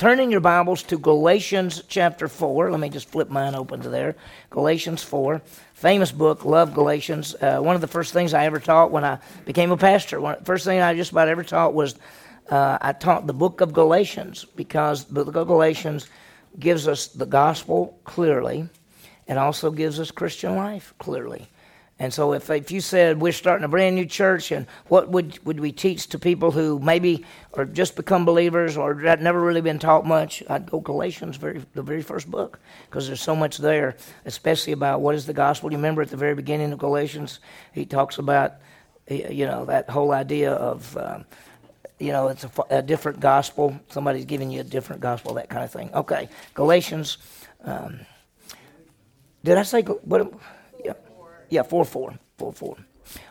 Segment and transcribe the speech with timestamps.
[0.00, 2.70] turn in your Bibles to Galatians chapter 4.
[2.70, 4.16] Let me just flip mine open to there.
[4.48, 5.42] Galatians 4.
[5.74, 7.34] Famous book, love Galatians.
[7.34, 10.42] Uh, one of the first things I ever taught when I became a pastor, one,
[10.42, 11.96] first thing I just about ever taught was
[12.48, 16.08] uh, I taught the book of Galatians because the book of Galatians
[16.58, 18.70] gives us the gospel clearly
[19.28, 21.46] and also gives us Christian life clearly.
[22.00, 25.38] And so, if, if you said we're starting a brand new church, and what would,
[25.44, 29.60] would we teach to people who maybe are just become believers or had never really
[29.60, 33.58] been taught much, I'd go Galatians, very, the very first book, because there's so much
[33.58, 35.70] there, especially about what is the gospel.
[35.70, 37.38] You remember at the very beginning of Galatians,
[37.74, 38.54] he talks about,
[39.06, 41.26] you know, that whole idea of, um,
[41.98, 43.78] you know, it's a, a, different gospel.
[43.90, 45.90] Somebody's giving you a different gospel, that kind of thing.
[45.92, 47.18] Okay, Galatians.
[47.62, 48.00] Um,
[49.44, 50.32] did I say what?
[51.50, 52.14] Yeah, 4 4.
[52.38, 52.76] 4 4.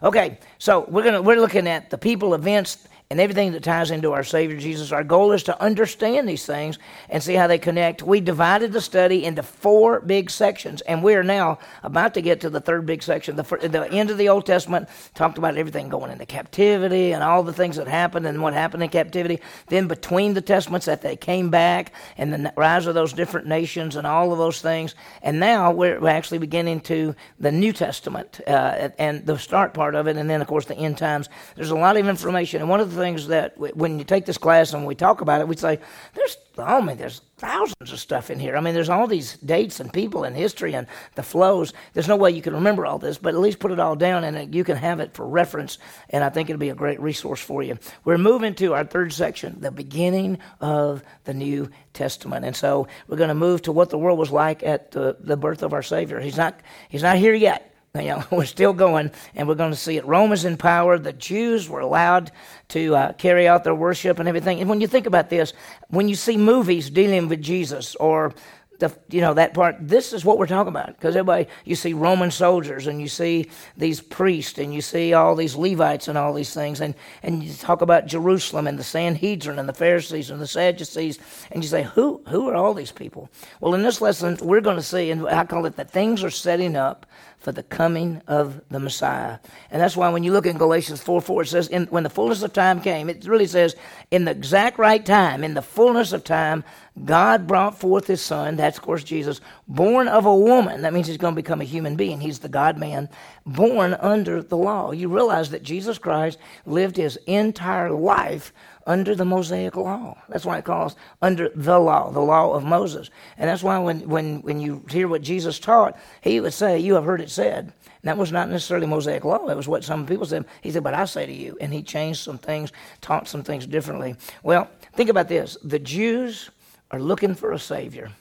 [0.03, 4.11] Okay, so we're gonna we're looking at the people, events, and everything that ties into
[4.11, 4.91] our Savior Jesus.
[4.91, 6.77] Our goal is to understand these things
[7.09, 8.03] and see how they connect.
[8.03, 12.41] We divided the study into four big sections, and we are now about to get
[12.41, 13.35] to the third big section.
[13.35, 17.41] The, the end of the Old Testament talked about everything going into captivity and all
[17.41, 19.39] the things that happened and what happened in captivity.
[19.69, 23.95] Then between the Testaments, that they came back and the rise of those different nations
[23.95, 24.93] and all of those things.
[25.23, 30.05] And now we're actually beginning to the New Testament uh, and the start part of
[30.05, 31.27] it, and then of course the end times.
[31.55, 34.37] There's a lot of information, and one of the things that when you take this
[34.37, 35.79] class and we talk about it, we say,
[36.13, 38.57] there's, oh man, there's thousands of stuff in here.
[38.57, 41.73] I mean, there's all these dates and people and history and the flows.
[41.93, 44.23] There's no way you can remember all this, but at least put it all down
[44.23, 45.77] and you can have it for reference.
[46.09, 47.79] And I think it'll be a great resource for you.
[48.03, 52.45] We're moving to our third section, the beginning of the New Testament.
[52.45, 55.37] And so we're going to move to what the world was like at the, the
[55.37, 56.19] birth of our Savior.
[56.19, 57.65] He's not, he's not here yet.
[57.95, 60.05] You know, we're still going, and we're going to see it.
[60.05, 60.97] Rome is in power.
[60.97, 62.31] The Jews were allowed
[62.69, 64.59] to uh, carry out their worship and everything.
[64.59, 65.53] And when you think about this,
[65.87, 68.33] when you see movies dealing with Jesus or
[68.79, 71.93] the you know that part this is what we're talking about because everybody you see
[71.93, 76.33] roman soldiers and you see these priests and you see all these levites and all
[76.33, 80.41] these things and and you talk about jerusalem and the sanhedrin and the pharisees and
[80.41, 81.19] the sadducees
[81.51, 84.77] and you say who who are all these people well in this lesson we're going
[84.77, 87.05] to see and i call it that things are setting up
[87.39, 89.39] for the coming of the Messiah.
[89.71, 92.09] And that's why when you look in Galatians 4 4, it says, in, when the
[92.09, 93.75] fullness of time came, it really says,
[94.11, 96.65] in the exact right time, in the fullness of time,
[97.05, 100.81] God brought forth his son, that's of course Jesus, born of a woman.
[100.81, 102.19] That means he's going to become a human being.
[102.19, 103.07] He's the God man,
[103.45, 104.91] born under the law.
[104.91, 108.51] You realize that Jesus Christ lived his entire life
[108.89, 110.17] under the Mosaic law.
[110.29, 113.11] That's why it calls under the law, the law of Moses.
[113.37, 116.95] And that's why when, when, when you hear what Jesus taught, he would say, You
[116.95, 117.65] have heard it said.
[117.65, 119.45] And that was not necessarily Mosaic law.
[119.45, 120.45] That was what some people said.
[120.61, 121.55] He said, But I say to you.
[121.61, 124.15] And he changed some things, taught some things differently.
[124.41, 126.49] Well, think about this the Jews
[126.89, 128.11] are looking for a Savior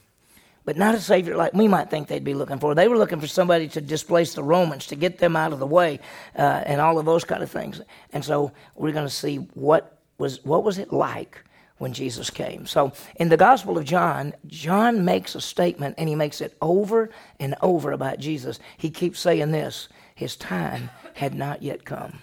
[0.67, 2.75] but not a savior like we might think they'd be looking for.
[2.75, 5.67] They were looking for somebody to displace the Romans, to get them out of the
[5.67, 5.99] way,
[6.37, 7.81] uh, and all of those kind of things.
[8.13, 11.43] And so we're going to see what was what was it like
[11.79, 12.67] when Jesus came.
[12.67, 17.11] So in the Gospel of John, John makes a statement and he makes it over
[17.41, 18.59] and over about Jesus.
[18.77, 22.21] He keeps saying this his time had not yet come.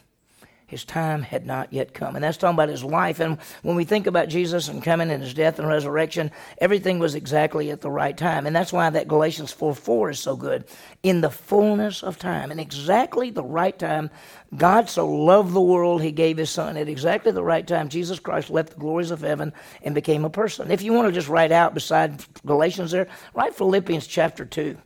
[0.67, 2.16] His time had not yet come.
[2.16, 3.19] And that's talking about his life.
[3.19, 7.13] And when we think about Jesus and coming and his death and resurrection, everything was
[7.13, 8.47] exactly at the right time.
[8.47, 10.66] And that's why that Galatians 4 4 is so good.
[11.03, 14.09] In the fullness of time, in exactly the right time,
[14.58, 16.78] God so loved the world, he gave his son.
[16.78, 20.30] At exactly the right time, Jesus Christ left the glories of heaven and became a
[20.30, 20.72] person.
[20.72, 24.78] If you want to just write out beside Galatians there, write Philippians chapter 2.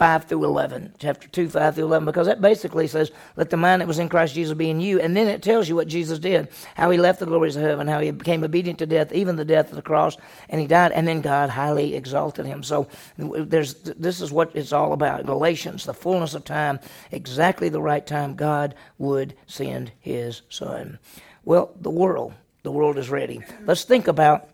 [0.00, 3.82] 5 through 11, chapter 2, 5 through 11, because that basically says, let the mind
[3.82, 4.98] that was in Christ Jesus be in you.
[4.98, 7.86] And then it tells you what Jesus did, how he left the glories of heaven,
[7.86, 10.16] how he became obedient to death, even the death of the cross,
[10.48, 12.62] and he died, and then God highly exalted him.
[12.62, 15.26] So there's, this is what it's all about.
[15.26, 20.98] Galatians, the fullness of time, exactly the right time God would send his son.
[21.44, 23.42] Well, the world, the world is ready.
[23.66, 24.48] Let's think about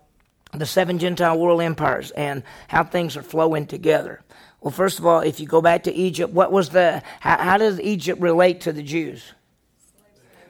[0.52, 4.22] the seven Gentile world empires and how things are flowing together.
[4.66, 7.56] Well, first of all, if you go back to Egypt, what was the how, how
[7.56, 9.32] does Egypt relate to the Jews?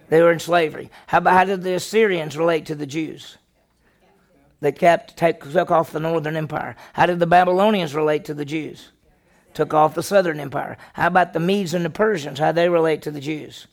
[0.09, 0.91] They were in slavery.
[1.07, 3.37] How, about, how did the Assyrians relate to the Jews?
[4.63, 6.77] They kept take, took off the northern empire.
[6.95, 8.91] How did the Babylonians relate to the Jews?
[9.53, 10.79] Took off the southern empire.
[10.95, 12.39] How about the Medes and the Persians?
[12.39, 13.67] How they relate to the Jews?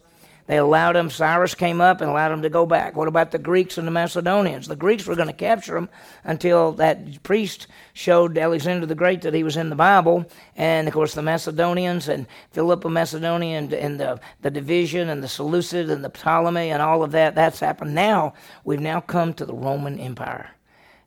[0.45, 2.97] They allowed them, Cyrus came up and allowed them to go back.
[2.97, 4.67] What about the Greeks and the Macedonians?
[4.67, 5.87] The Greeks were going to capture them
[6.25, 10.25] until that priest showed Alexander the Great that he was in the Bible.
[10.57, 15.23] And of course, the Macedonians and Philip of Macedonia and, and the, the division and
[15.23, 17.95] the Seleucid and the Ptolemy and all of that, that's happened.
[17.95, 18.33] Now,
[18.65, 20.49] we've now come to the Roman Empire.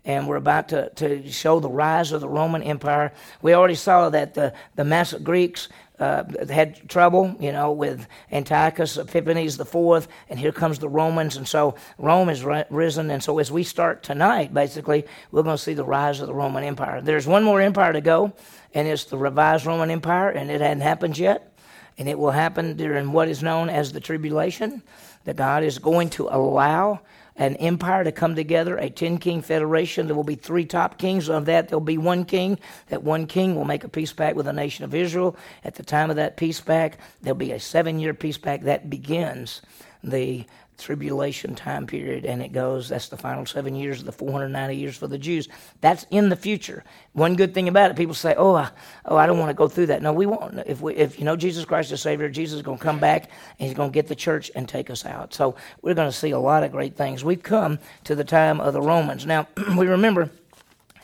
[0.06, 3.12] and we're about to, to show the rise of the Roman Empire.
[3.43, 9.56] We already saw that the, the Maccabees uh, had trouble, you know, with Antiochus Epiphanes
[9.56, 13.50] the fourth, and here comes the Romans, and so Rome has risen, and so as
[13.50, 17.00] we start tonight, basically, we're going to see the rise of the Roman Empire.
[17.00, 18.32] There's one more empire to go,
[18.75, 21.56] and it's the revised Roman Empire, and it hadn't happened yet,
[21.98, 24.82] and it will happen during what is known as the tribulation.
[25.25, 27.00] That God is going to allow
[27.38, 30.06] an empire to come together, a 10 king federation.
[30.06, 31.29] There will be three top kings.
[31.29, 32.59] Of that, there'll be one king.
[32.88, 35.37] That one king will make a peace pact with the nation of Israel.
[35.65, 38.88] At the time of that peace pact, there'll be a seven year peace pact that
[38.88, 39.62] begins
[40.03, 40.44] the
[40.78, 44.96] tribulation time period, and it goes, that's the final seven years of the 490 years
[44.96, 45.49] for the Jews.
[45.81, 46.84] That's in the future.
[47.12, 48.70] One good thing about it, people say, oh, I,
[49.06, 50.02] oh, I don't want to go through that.
[50.02, 50.58] No, we won't.
[50.67, 53.31] If, we, if you know Jesus Christ is Savior, Jesus is going to come back,
[53.58, 55.34] and he's going to get the church and take us out.
[55.34, 57.25] So we're going to see a lot of great things.
[57.25, 59.26] We've come to the time of the Romans.
[59.26, 60.31] Now, we remember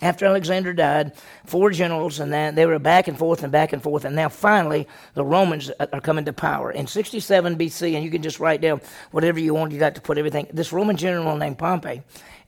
[0.03, 1.13] after Alexander died,
[1.47, 4.29] four generals, and then they were back and forth and back and forth, and now
[4.29, 6.71] finally the Romans are coming to power.
[6.71, 8.81] In 67 BC, and you can just write down
[9.13, 10.49] whatever you want, you got to put everything.
[10.53, 12.03] This Roman general named Pompey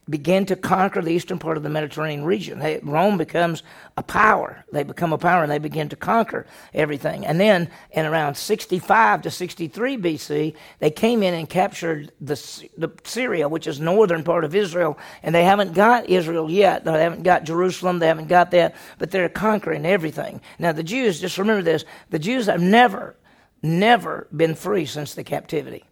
[0.08, 2.58] begin to conquer the eastern part of the Mediterranean region.
[2.58, 3.62] They, Rome becomes
[3.96, 4.64] a power.
[4.70, 7.24] They become a power and they begin to conquer everything.
[7.24, 12.34] And then in around 65 to 63 BC, they came in and captured the,
[12.76, 14.98] the Syria, which is northern part of Israel.
[15.22, 16.84] And they haven't got Israel yet.
[16.84, 17.98] They haven't got Jerusalem.
[17.98, 18.74] They haven't got that.
[18.98, 20.42] But they're conquering everything.
[20.58, 23.16] Now, the Jews, just remember this the Jews have never,
[23.62, 25.84] never been free since the captivity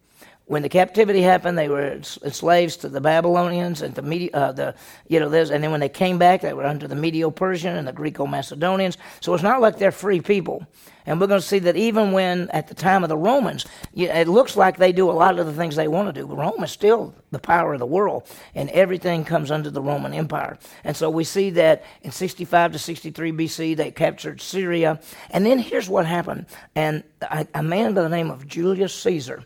[0.53, 4.75] when the captivity happened, they were slaves to the Babylonians and the Medi- uh, the
[5.09, 7.89] you know this, and then when they came back, they were under the Medo-Persian and
[7.89, 8.99] the Greco-Macedonians.
[9.21, 10.67] So it's not like they're free people.
[11.07, 13.65] And we're going to see that even when at the time of the Romans,
[13.95, 16.29] it looks like they do a lot of the things they want to do.
[16.29, 20.13] But Rome is still the power of the world, and everything comes under the Roman
[20.13, 20.59] Empire.
[20.85, 25.01] And so we see that in 65 to 63 BC, they captured Syria.
[25.31, 26.45] And then here's what happened:
[26.75, 29.45] and a, a man by the name of Julius Caesar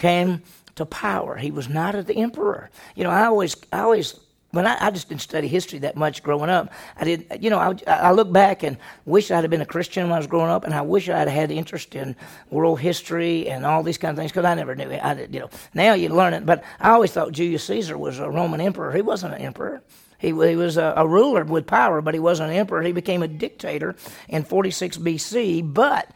[0.00, 0.42] came
[0.74, 1.36] to power.
[1.36, 2.70] He was not the emperor.
[2.96, 4.18] You know, I always, I always,
[4.50, 7.58] when I, I just didn't study history that much growing up, I did, you know,
[7.58, 10.50] I, I look back and wish I'd have been a Christian when I was growing
[10.50, 12.16] up, and I wish I'd had interest in
[12.50, 15.04] world history and all these kind of things because I never knew it.
[15.04, 18.18] I did, you know, now you learn it, but I always thought Julius Caesar was
[18.18, 18.92] a Roman emperor.
[18.92, 19.82] He wasn't an emperor.
[20.18, 22.82] He, he was a, a, ruler with power, but he wasn't an emperor.
[22.82, 23.96] He became a dictator
[24.28, 26.10] in 46 BC, but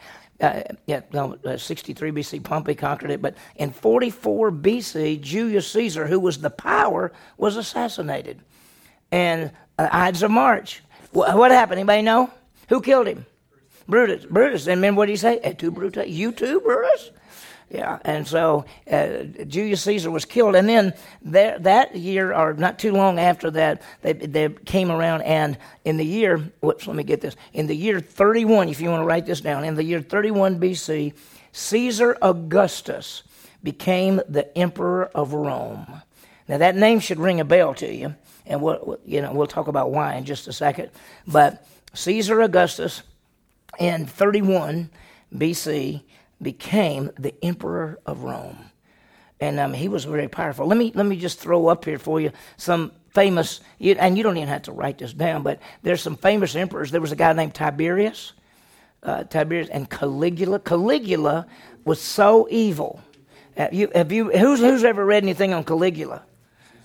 [0.45, 3.23] uh, yeah, no, uh, 63 BC, Pompey conquered it.
[3.23, 8.41] But in 44 BC, Julius Caesar, who was the power, was assassinated.
[9.11, 10.83] And uh, Ides of March.
[11.13, 11.79] What, happened?
[11.79, 12.31] Anybody know?
[12.69, 13.25] Who killed him?
[13.87, 14.25] Brutus.
[14.25, 14.67] Brutus.
[14.67, 15.39] And remember what did he say?
[15.39, 16.09] Et tu, Brutus?
[16.09, 17.11] You too, Brutus?
[17.71, 22.79] Yeah, and so uh, Julius Caesar was killed, and then there, that year, or not
[22.79, 27.03] too long after that, they, they came around, and in the year, whoops, let me
[27.03, 29.83] get this, in the year 31, if you want to write this down, in the
[29.83, 31.15] year 31 BC,
[31.53, 33.23] Caesar Augustus
[33.63, 36.03] became the emperor of Rome.
[36.47, 38.15] Now that name should ring a bell to you,
[38.47, 40.91] and we'll, you know we'll talk about why in just a second.
[41.27, 43.03] But Caesar Augustus
[43.79, 44.91] in 31
[45.35, 46.03] BC
[46.41, 48.59] became the emperor of Rome.
[49.41, 50.67] And um, he was very powerful.
[50.67, 54.37] Let me, let me just throw up here for you some famous, and you don't
[54.37, 56.91] even have to write this down, but there's some famous emperors.
[56.91, 58.33] There was a guy named Tiberius,
[59.03, 60.59] uh, Tiberius, and Caligula.
[60.59, 61.47] Caligula
[61.85, 63.01] was so evil.
[63.57, 66.23] Have you, have you, who's, who's ever read anything on Caligula?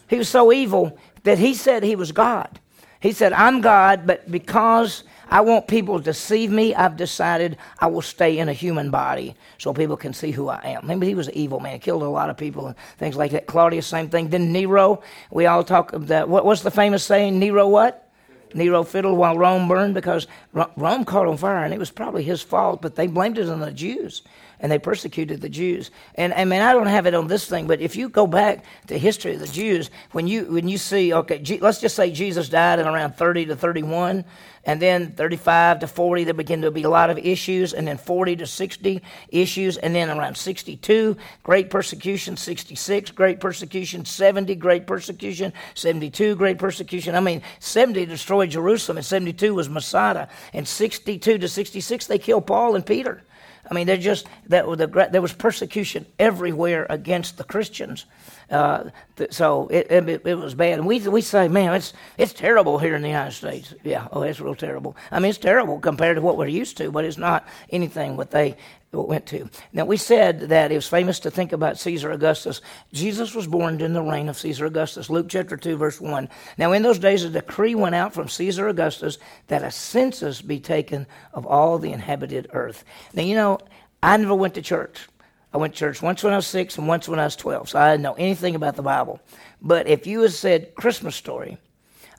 [0.07, 2.59] He was so evil that he said he was God.
[2.99, 6.73] He said, I'm God, but because I want people to deceive me.
[6.73, 10.59] I've decided I will stay in a human body so people can see who I
[10.63, 10.87] am.
[10.87, 13.45] Maybe he was an evil man, killed a lot of people and things like that.
[13.45, 14.29] Claudius, same thing.
[14.29, 16.27] Then Nero, we all talk that.
[16.27, 17.37] What, what's the famous saying?
[17.39, 18.09] Nero what?
[18.53, 22.41] Nero fiddled while Rome burned because Rome caught on fire, and it was probably his
[22.41, 24.23] fault, but they blamed it on the Jews
[24.59, 25.91] and they persecuted the Jews.
[26.15, 28.65] And I mean, I don't have it on this thing, but if you go back
[28.87, 32.49] to history of the Jews, when you when you see, okay, let's just say Jesus
[32.49, 34.25] died in around 30 to 31,
[34.65, 37.97] and then 35 to 40, there begin to be a lot of issues, and then
[37.97, 44.85] 40 to 60 issues, and then around 62, great persecution, 66, great persecution, 70, great
[44.87, 47.15] persecution, 72, great persecution.
[47.15, 52.45] I mean, 70 destroyed Jerusalem, and 72 was Masada, and 62 to 66, they killed
[52.45, 53.23] Paul and Peter.
[53.69, 58.05] I mean, just that there was persecution everywhere against the Christians.
[58.49, 58.89] Uh,
[59.29, 60.79] so it, it, it, was bad.
[60.79, 63.73] And we, we say, man, it's, it's terrible here in the United States.
[63.83, 64.95] Yeah, oh, it's real terrible.
[65.11, 68.31] I mean, it's terrible compared to what we're used to, but it's not anything what
[68.31, 68.57] they
[68.91, 69.49] went to.
[69.71, 72.61] Now, we said that it was famous to think about Caesar Augustus.
[72.91, 75.09] Jesus was born during the reign of Caesar Augustus.
[75.09, 76.27] Luke chapter 2, verse 1.
[76.57, 80.59] Now, in those days, a decree went out from Caesar Augustus that a census be
[80.59, 82.83] taken of all the inhabited earth.
[83.13, 83.59] Now, you know,
[84.01, 85.07] I never went to church.
[85.53, 87.69] I went to church once when I was six and once when I was 12,
[87.69, 89.19] so I didn't know anything about the Bible.
[89.61, 91.57] But if you had said Christmas story,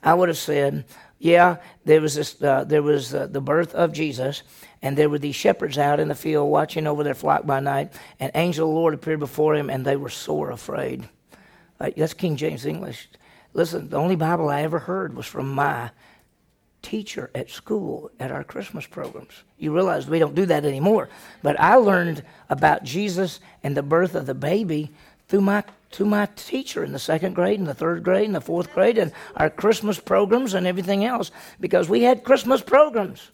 [0.03, 0.85] I would have said,
[1.19, 4.43] yeah, there was this, uh, there was uh, the birth of Jesus,
[4.81, 7.93] and there were these shepherds out in the field watching over their flock by night,
[8.19, 11.07] and angel of the Lord appeared before him, and they were sore afraid.
[11.77, 13.07] That's King James English.
[13.53, 15.91] Listen, the only Bible I ever heard was from my
[16.81, 19.43] teacher at school at our Christmas programs.
[19.57, 21.09] You realize we don't do that anymore.
[21.43, 24.91] But I learned about Jesus and the birth of the baby
[25.27, 28.41] through my to my teacher in the second grade and the third grade and the
[28.41, 33.31] fourth grade and our Christmas programs and everything else because we had Christmas programs.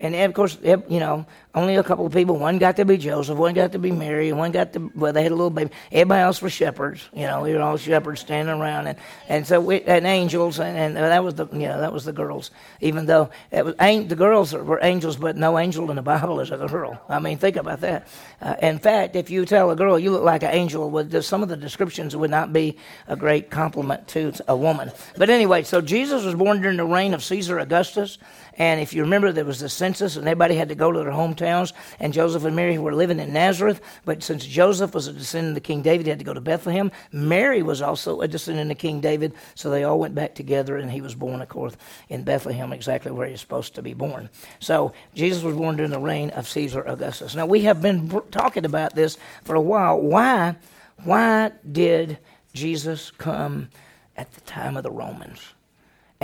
[0.00, 1.24] And of course, you know,
[1.54, 2.36] only a couple of people.
[2.36, 5.22] One got to be Joseph, one got to be Mary, one got to, well, they
[5.22, 5.70] had a little baby.
[5.92, 7.08] Everybody else were shepherds.
[7.12, 8.98] You know, we were all shepherds standing around, and,
[9.28, 12.12] and so we, and angels, and, and that was the, you know, that was the
[12.12, 12.50] girls.
[12.80, 16.50] Even though it was, the girls were angels, but no angel in the Bible is
[16.50, 17.00] a girl.
[17.08, 18.08] I mean, think about that.
[18.42, 21.44] Uh, in fact, if you tell a girl you look like an angel, with some
[21.44, 24.90] of the descriptions would not be a great compliment to a woman.
[25.16, 28.18] But anyway, so Jesus was born during the reign of Caesar Augustus.
[28.56, 31.10] And if you remember, there was the census, and everybody had to go to their
[31.10, 31.72] hometowns.
[31.98, 33.80] And Joseph and Mary were living in Nazareth.
[34.04, 36.92] But since Joseph was a descendant of King David, he had to go to Bethlehem.
[37.12, 39.34] Mary was also a descendant of King David.
[39.54, 41.76] So they all went back together, and he was born, of course,
[42.08, 44.30] in Bethlehem, exactly where he was supposed to be born.
[44.60, 47.34] So Jesus was born during the reign of Caesar Augustus.
[47.34, 50.00] Now, we have been talking about this for a while.
[50.00, 50.56] Why?
[51.02, 52.18] Why did
[52.52, 53.70] Jesus come
[54.16, 55.40] at the time of the Romans?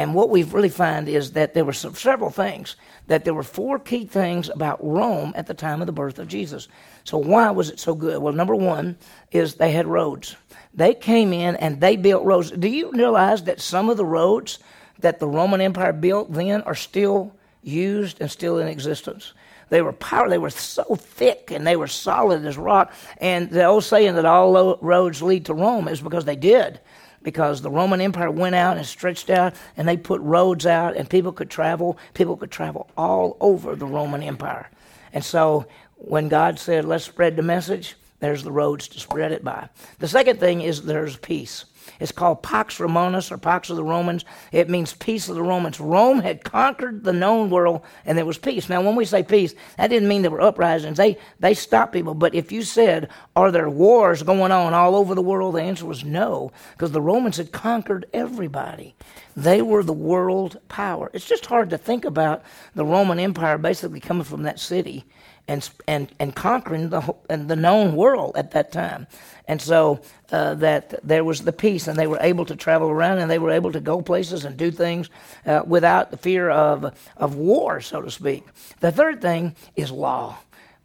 [0.00, 2.76] And what we've really found is that there were some, several things,
[3.08, 6.26] that there were four key things about Rome at the time of the birth of
[6.26, 6.68] Jesus.
[7.04, 8.22] So, why was it so good?
[8.22, 8.96] Well, number one
[9.30, 10.36] is they had roads.
[10.72, 12.50] They came in and they built roads.
[12.50, 14.58] Do you realize that some of the roads
[15.00, 19.34] that the Roman Empire built then are still used and still in existence?
[19.68, 20.30] They were power.
[20.30, 22.90] They were so thick and they were solid as rock.
[23.18, 26.80] And the old saying that all roads lead to Rome is because they did
[27.22, 31.08] because the Roman Empire went out and stretched out and they put roads out and
[31.08, 31.98] people could travel.
[32.14, 34.70] People could travel all over the Roman Empire.
[35.12, 39.44] And so when God said, let's spread the message, there's the roads to spread it
[39.44, 39.68] by.
[39.98, 41.64] The second thing is there's peace.
[41.98, 44.24] It's called Pax Romanus or Pax of the Romans.
[44.52, 45.80] It means peace of the Romans.
[45.80, 48.68] Rome had conquered the known world and there was peace.
[48.68, 50.96] Now, when we say peace, that didn't mean there were uprisings.
[50.96, 52.14] They, they stopped people.
[52.14, 55.54] But if you said, are there wars going on all over the world?
[55.54, 58.94] The answer was no, because the Romans had conquered everybody.
[59.36, 61.10] They were the world power.
[61.14, 62.42] It's just hard to think about
[62.74, 65.04] the Roman Empire basically coming from that city
[65.50, 69.08] and, and, and conquering the, and the known world at that time.
[69.48, 73.18] And so uh, that there was the peace, and they were able to travel around,
[73.18, 75.10] and they were able to go places and do things
[75.44, 78.46] uh, without the fear of, of war, so to speak.
[78.78, 80.38] The third thing is law.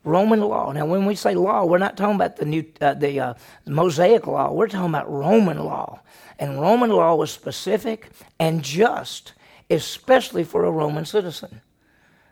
[0.03, 0.71] Roman law.
[0.71, 3.33] Now, when we say law, we're not talking about the new, uh, the uh,
[3.67, 4.51] Mosaic law.
[4.51, 5.99] We're talking about Roman law,
[6.39, 9.33] and Roman law was specific and just,
[9.69, 11.61] especially for a Roman citizen.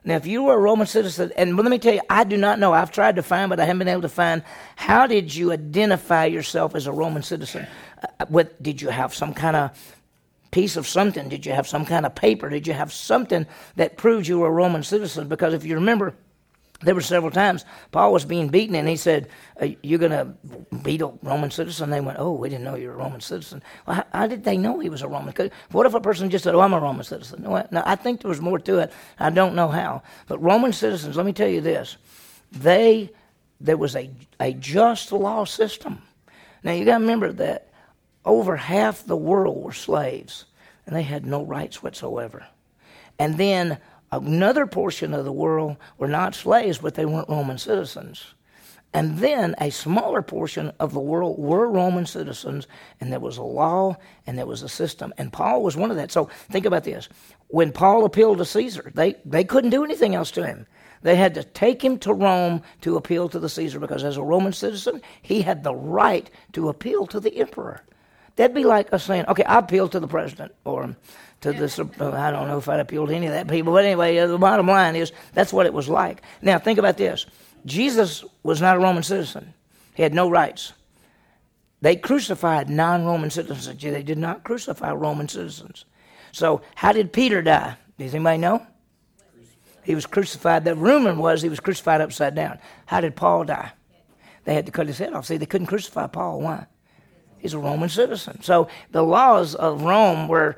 [0.05, 2.59] Now, if you were a Roman citizen, and let me tell you, I do not
[2.59, 2.73] know.
[2.73, 4.43] I've tried to find, but I haven't been able to find.
[4.75, 7.67] How did you identify yourself as a Roman citizen?
[8.19, 9.95] Uh, did you have some kind of
[10.51, 11.29] piece of something?
[11.29, 12.49] Did you have some kind of paper?
[12.49, 15.29] Did you have something that proved you were a Roman citizen?
[15.29, 16.15] Because if you remember,
[16.83, 19.29] there were several times Paul was being beaten, and he said,
[19.61, 20.25] uh, "You're going to
[20.83, 23.63] beat a Roman citizen." They went, "Oh, we didn't know you were a Roman citizen."
[23.85, 25.35] Well, how, how, did they know he was a Roman?
[25.35, 25.57] Citizen?
[25.71, 27.43] What if a person just said, "Oh, I'm a Roman citizen"?
[27.43, 28.91] No, no, I think there was more to it.
[29.19, 31.15] I don't know how, but Roman citizens.
[31.15, 31.97] Let me tell you this:
[32.51, 33.11] they
[33.59, 34.09] there was a
[34.39, 36.01] a just law system.
[36.63, 37.69] Now you got to remember that
[38.25, 40.45] over half the world were slaves,
[40.85, 42.45] and they had no rights whatsoever.
[43.19, 43.77] And then
[44.21, 48.35] Another portion of the world were not slaves, but they weren't Roman citizens.
[48.93, 52.67] And then a smaller portion of the world were Roman citizens,
[53.01, 55.13] and there was a law and there was a system.
[55.17, 56.11] And Paul was one of that.
[56.11, 57.09] So think about this.
[57.47, 60.67] When Paul appealed to Caesar, they, they couldn't do anything else to him.
[61.01, 64.23] They had to take him to Rome to appeal to the Caesar because as a
[64.23, 67.81] Roman citizen, he had the right to appeal to the emperor.
[68.35, 70.95] That'd be like us saying, okay, I appeal to the president or
[71.43, 73.85] to the, uh, I don't know if I'd appeal to any of that people, but
[73.85, 76.21] anyway, uh, the bottom line is that's what it was like.
[76.41, 77.25] Now, think about this
[77.65, 79.53] Jesus was not a Roman citizen,
[79.93, 80.73] he had no rights.
[81.81, 85.85] They crucified non Roman citizens, they did not crucify Roman citizens.
[86.31, 87.75] So, how did Peter die?
[87.99, 88.65] Does anybody know?
[89.83, 90.63] He was crucified.
[90.63, 92.57] The rumor was he was crucified upside down.
[92.85, 93.73] How did Paul die?
[94.45, 95.25] They had to cut his head off.
[95.25, 96.39] See, they couldn't crucify Paul.
[96.41, 96.67] Why?
[97.37, 98.41] He's a Roman citizen.
[98.41, 100.55] So the laws of Rome were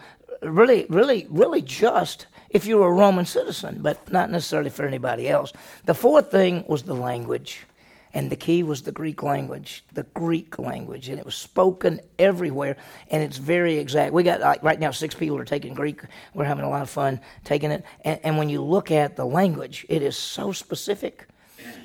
[0.50, 5.28] really, really, really just if you were a Roman citizen, but not necessarily for anybody
[5.28, 5.52] else.
[5.86, 7.66] The fourth thing was the language.
[8.14, 12.78] And the key was the Greek language, the Greek language, and it was spoken everywhere,
[13.12, 14.14] and it's very exact.
[14.14, 16.00] We got like right now six people are taking Greek.
[16.34, 19.26] We're having a lot of fun taking it, and, and when you look at the
[19.26, 21.28] language, it is so specific.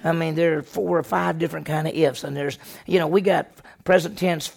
[0.05, 3.09] I mean, there are four or five different kind of ifs, and there's you know
[3.09, 3.49] we got
[3.85, 4.49] present tense,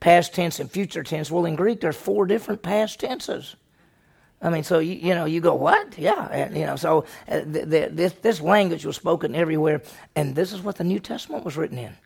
[0.00, 1.30] past tense, and future tense.
[1.30, 3.56] Well, in Greek, there's four different past tenses.
[4.42, 5.96] I mean, so you, you know, you go what?
[5.98, 6.76] Yeah, and, you know.
[6.76, 9.80] So uh, the, the, this this language was spoken everywhere,
[10.14, 11.96] and this is what the New Testament was written in,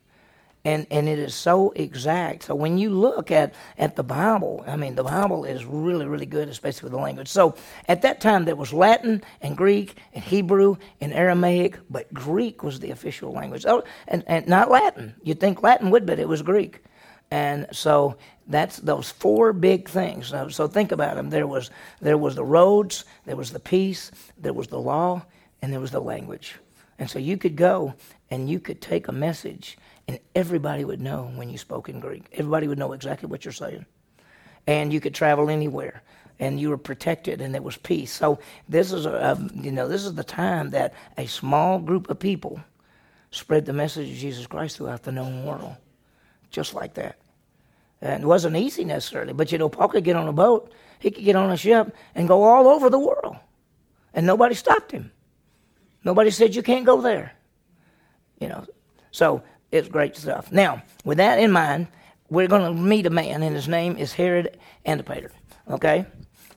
[0.65, 2.45] and and it is so exact.
[2.45, 6.27] So when you look at at the Bible, I mean, the Bible is really really
[6.27, 7.29] good, especially with the language.
[7.29, 7.55] So
[7.87, 12.81] at that time there was Latin and Greek and Hebrew and Aramaic, but Greek was
[12.81, 13.65] the official language.
[13.67, 15.15] Oh, and and not Latin.
[15.23, 16.83] You'd think Latin would, but it was Greek.
[17.31, 20.29] And so that's those four big things.
[20.29, 21.29] So, so, think about them.
[21.29, 25.23] There was there was the roads, there was the peace, there was the law,
[25.61, 26.57] and there was the language.
[26.99, 27.95] And so you could go
[28.31, 32.27] and you could take a message, and everybody would know when you spoke in Greek.
[32.33, 33.87] Everybody would know exactly what you're saying,
[34.67, 36.03] and you could travel anywhere.
[36.41, 38.12] And you were protected, and there was peace.
[38.12, 38.38] So
[38.69, 42.19] this is a, um, you know this is the time that a small group of
[42.19, 42.61] people
[43.33, 45.77] spread the message of Jesus Christ throughout the known world
[46.50, 47.19] just like that.
[48.00, 51.11] And it wasn't easy necessarily, but you know, Paul could get on a boat, he
[51.11, 53.37] could get on a ship and go all over the world.
[54.15, 55.11] And nobody stopped him.
[56.05, 57.33] Nobody said, You can't go there.
[58.41, 58.65] You know,
[59.11, 60.50] so it's great stuff.
[60.50, 61.88] Now, with that in mind,
[62.30, 65.30] we're going to meet a man, and his name is Herod Antipater.
[65.70, 66.06] Okay?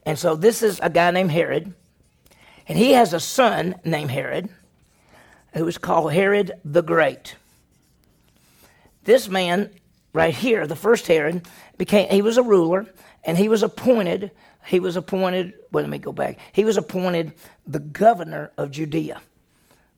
[0.05, 1.73] And so this is a guy named Herod,
[2.67, 4.49] and he has a son named Herod
[5.53, 7.35] who is called Herod the Great.
[9.03, 9.69] This man
[10.13, 11.45] right here, the first Herod,
[11.77, 12.85] became he was a ruler
[13.23, 14.31] and he was appointed.
[14.65, 15.53] He was appointed.
[15.71, 16.37] Well, let me go back.
[16.53, 17.33] He was appointed
[17.67, 19.21] the governor of Judea.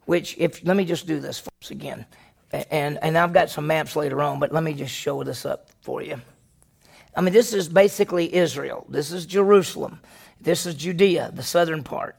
[0.05, 2.05] Which, if let me just do this first again,
[2.53, 5.69] and and I've got some maps later on, but let me just show this up
[5.81, 6.21] for you.
[7.15, 8.85] I mean, this is basically Israel.
[8.89, 9.99] This is Jerusalem.
[10.41, 12.15] This is Judea, the southern part.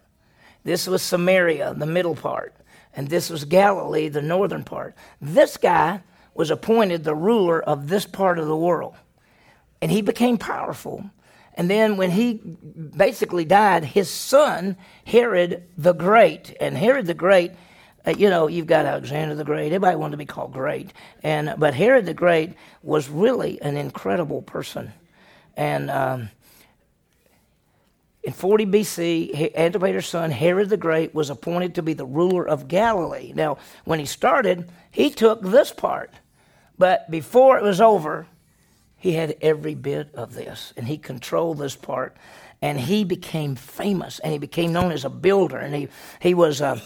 [0.63, 2.55] This was Samaria, the middle part.
[2.97, 4.95] And this was Galilee, the northern part.
[5.21, 6.01] This guy
[6.35, 8.95] was appointed the ruler of this part of the world.
[9.83, 11.11] And he became powerful.
[11.55, 12.35] And then when he
[12.97, 17.53] basically died, his son, Herod the Great, and Herod the Great,
[18.07, 19.67] uh, you know, you've got Alexander the Great.
[19.67, 20.93] Everybody wanted to be called great.
[21.23, 24.93] And, but Herod the Great was really an incredible person.
[25.57, 26.31] And um,
[28.23, 32.69] in 40 BC, Antipater's son, Herod the Great, was appointed to be the ruler of
[32.69, 33.33] Galilee.
[33.35, 36.11] Now, when he started, he took this part.
[36.77, 38.27] But before it was over,
[38.97, 42.17] he had every bit of this, and he controlled this part.
[42.63, 45.89] And he became famous, and he became known as a builder, and he,
[46.21, 46.81] he was a,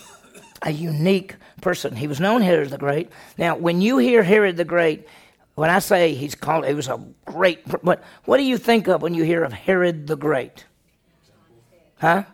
[0.63, 1.97] a unique person.
[1.97, 3.11] He was known Herod the Great.
[3.37, 5.07] Now, when you hear Herod the Great,
[5.55, 9.03] when I say he's called, he was a great, but what do you think of
[9.03, 10.65] when you hear of Herod the Great?
[11.97, 12.25] Huh?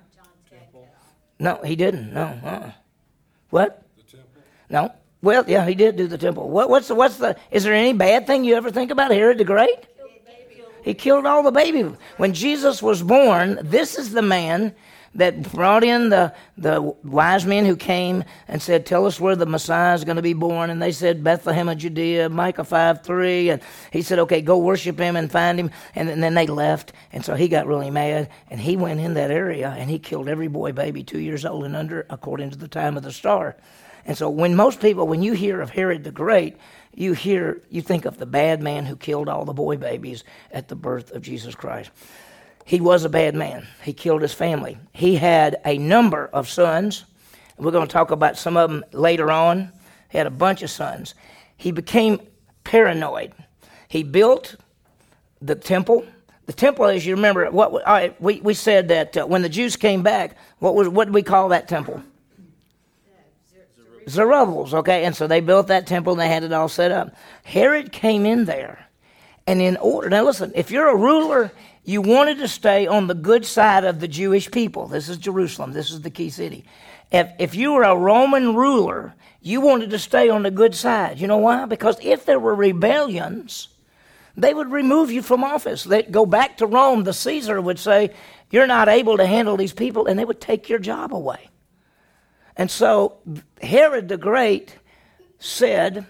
[1.39, 2.13] No, he didn't.
[2.13, 2.23] No.
[2.23, 2.71] Uh-uh.
[3.51, 3.83] What?
[4.69, 4.93] No.
[5.23, 6.51] Well, yeah, he did do the temple.
[6.51, 9.39] What, what's the, what's the, is there any bad thing you ever think about Herod
[9.39, 9.87] the Great?
[10.83, 11.87] He killed all the babies.
[12.19, 14.75] When Jesus was born, this is the man
[15.15, 19.47] that brought in the, the wise men who came and said, Tell us where the
[19.47, 20.71] Messiah is going to be born.
[20.71, 23.51] And they said, Bethlehem of Judea, Micah 5 3.
[23.51, 25.71] And he said, Okay, go worship him and find him.
[25.95, 26.93] And, and then they left.
[27.13, 28.29] And so he got really mad.
[28.51, 31.65] And he went in that area and he killed every boy baby two years old
[31.65, 33.57] and under, according to the time of the star.
[34.07, 36.57] And so when most people, when you hear of Herod the Great,
[36.95, 40.69] you hear, you think of the bad man who killed all the boy babies at
[40.69, 41.91] the birth of Jesus Christ.
[42.65, 43.67] He was a bad man.
[43.83, 44.79] He killed his family.
[44.93, 47.05] He had a number of sons.
[47.59, 49.71] We're going to talk about some of them later on.
[50.11, 51.15] He had a bunch of sons.
[51.57, 52.21] He became
[52.65, 53.33] paranoid.
[53.89, 54.57] He built
[55.41, 56.07] the temple.
[56.47, 60.03] The temple, as you remember, what we, we said that uh, when the Jews came
[60.03, 62.03] back, what was what did we call that temple?
[64.09, 65.05] Zerubbabel's, okay?
[65.05, 67.15] And so they built that temple and they had it all set up.
[67.45, 68.87] Herod came in there,
[69.47, 71.51] and in order, now listen, if you're a ruler,
[71.85, 74.87] you wanted to stay on the good side of the Jewish people.
[74.87, 76.65] This is Jerusalem, this is the key city.
[77.13, 81.21] If, if you were a Roman ruler, you wanted to stay on the good side.
[81.21, 81.67] You know why?
[81.67, 83.69] Because if there were rebellions,
[84.37, 85.85] they would remove you from office.
[85.85, 87.05] They'd go back to Rome.
[87.05, 88.11] The Caesar would say,
[88.51, 91.51] You're not able to handle these people, and they would take your job away.
[92.57, 93.19] And so
[93.63, 94.77] Herod the Great
[95.39, 96.07] said,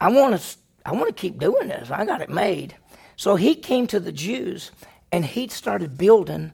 [0.00, 1.90] I want to I want to keep doing this.
[1.90, 2.76] I got it made.
[3.16, 4.70] So he came to the Jews
[5.12, 6.52] and he started building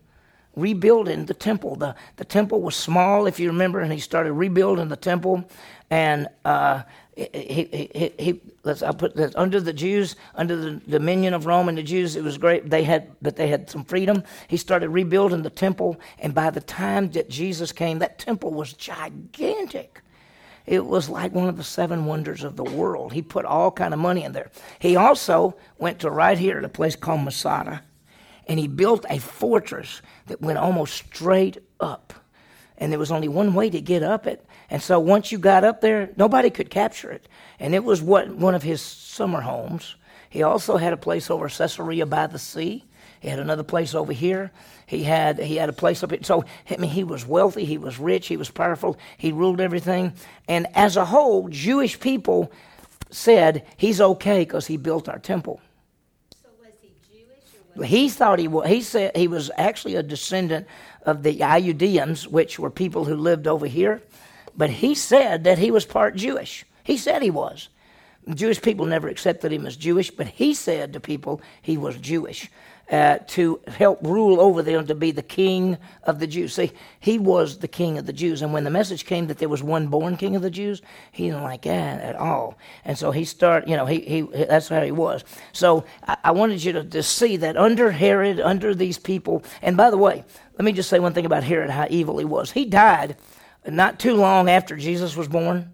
[0.56, 1.76] rebuilding the temple.
[1.76, 5.44] The, the temple was small, if you remember, and he started rebuilding the temple.
[5.90, 6.82] And uh,
[7.16, 11.68] he, he, he, let's I put this under the Jews, under the dominion of Rome
[11.68, 12.70] and the Jews, it was great.
[12.70, 14.22] They had, but they had some freedom.
[14.48, 18.72] He started rebuilding the temple, and by the time that Jesus came, that temple was
[18.72, 20.00] gigantic.
[20.64, 23.12] It was like one of the seven wonders of the world.
[23.12, 24.50] He put all kind of money in there.
[24.78, 27.82] He also went to right here at a place called Masada
[28.46, 32.12] and he built a fortress that went almost straight up.
[32.78, 34.44] And there was only one way to get up it.
[34.68, 37.28] And so once you got up there, nobody could capture it.
[37.60, 39.96] And it was what one of his summer homes.
[40.30, 42.84] He also had a place over Caesarea by the sea.
[43.20, 44.50] He had another place over here.
[44.86, 46.20] He had he had a place up here.
[46.22, 47.64] So I mean, he was wealthy.
[47.64, 48.26] He was rich.
[48.26, 48.98] He was powerful.
[49.16, 50.14] He ruled everything.
[50.48, 52.50] And as a whole, Jewish people
[53.10, 55.60] said he's okay because he built our temple.
[57.84, 58.68] He thought he was.
[58.68, 60.66] He said he was actually a descendant
[61.04, 64.02] of the Idumeans, which were people who lived over here.
[64.56, 66.64] But he said that he was part Jewish.
[66.84, 67.68] He said he was.
[68.34, 72.50] Jewish people never accepted him as Jewish, but he said to people he was Jewish
[72.90, 76.54] uh, to help rule over them to be the king of the Jews.
[76.54, 78.42] See, he was the king of the Jews.
[78.42, 81.26] And when the message came that there was one born king of the Jews, he
[81.26, 82.58] didn't like that at all.
[82.84, 85.24] And so he started, you know, he, he that's how he was.
[85.52, 89.76] So I, I wanted you to, to see that under Herod, under these people, and
[89.76, 90.24] by the way,
[90.58, 92.50] let me just say one thing about Herod, how evil he was.
[92.50, 93.16] He died
[93.66, 95.72] not too long after Jesus was born,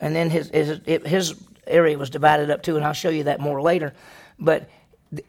[0.00, 1.34] and then his, his, his
[1.66, 3.92] area was divided up too, and I'll show you that more later.
[4.38, 4.68] But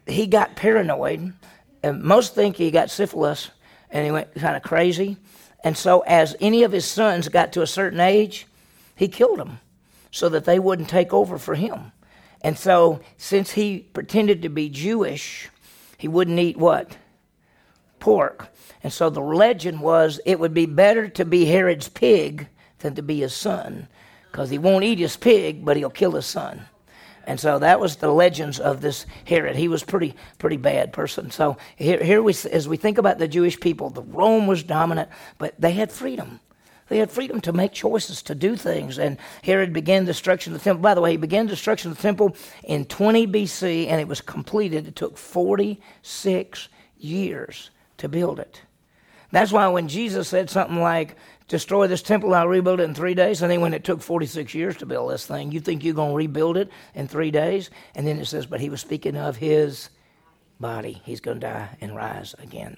[0.05, 1.33] he got paranoid.
[1.83, 3.49] And most think he got syphilis
[3.89, 5.17] and he went kind of crazy.
[5.63, 8.47] And so, as any of his sons got to a certain age,
[8.95, 9.59] he killed them
[10.11, 11.91] so that they wouldn't take over for him.
[12.41, 15.49] And so, since he pretended to be Jewish,
[15.97, 16.97] he wouldn't eat what?
[17.99, 18.49] Pork.
[18.83, 22.47] And so the legend was it would be better to be Herod's pig
[22.79, 23.87] than to be his son
[24.31, 26.65] because he won't eat his pig, but he'll kill his son.
[27.25, 29.55] And so that was the legends of this Herod.
[29.55, 31.31] He was pretty pretty bad person.
[31.31, 35.09] So here, here we as we think about the Jewish people, the Rome was dominant,
[35.37, 36.39] but they had freedom.
[36.91, 38.99] They had freedom to make choices, to do things.
[38.99, 40.81] And Herod began destruction of the temple.
[40.81, 44.19] By the way, he began destruction of the temple in 20 BC, and it was
[44.19, 44.85] completed.
[44.85, 48.63] It took 46 years to build it.
[49.31, 51.15] That's why when Jesus said something like,
[51.51, 53.41] destroy this temple, I'll rebuild it in three days.
[53.41, 56.11] And then when it took 46 years to build this thing, you think you're going
[56.11, 57.69] to rebuild it in three days?
[57.93, 59.89] And then it says, but he was speaking of his
[60.61, 61.01] body.
[61.03, 62.77] He's going to die and rise again.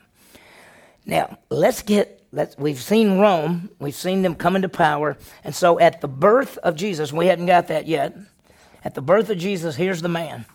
[1.05, 5.17] Now, let's get, let's, we've seen Rome, we've seen them come into power.
[5.43, 8.17] And so at the birth of Jesus, we hadn't got that yet.
[8.83, 10.45] At the birth of Jesus, here's the man.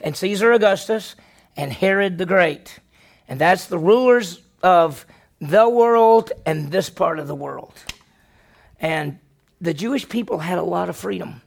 [0.00, 1.16] And Caesar Augustus
[1.56, 2.78] and Herod the Great.
[3.26, 5.04] And that's the rulers of
[5.40, 7.72] the world and this part of the world.
[8.80, 9.18] And
[9.60, 11.42] the Jewish people had a lot of freedom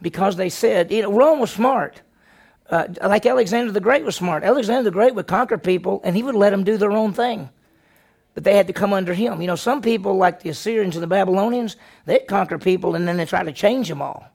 [0.00, 2.00] because they said, you know, Rome was smart.
[2.68, 4.42] Uh, like Alexander the Great was smart.
[4.42, 7.48] Alexander the Great would conquer people and he would let them do their own thing.
[8.34, 9.40] But they had to come under him.
[9.40, 13.16] You know, some people, like the Assyrians and the Babylonians, they'd conquer people and then
[13.16, 14.26] they try to change them all.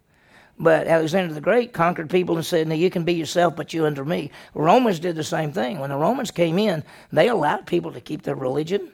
[0.58, 3.86] But Alexander the Great conquered people and said, "Now you can be yourself, but you
[3.86, 5.80] under me." Romans did the same thing.
[5.80, 8.91] When the Romans came in, they allowed people to keep their religion.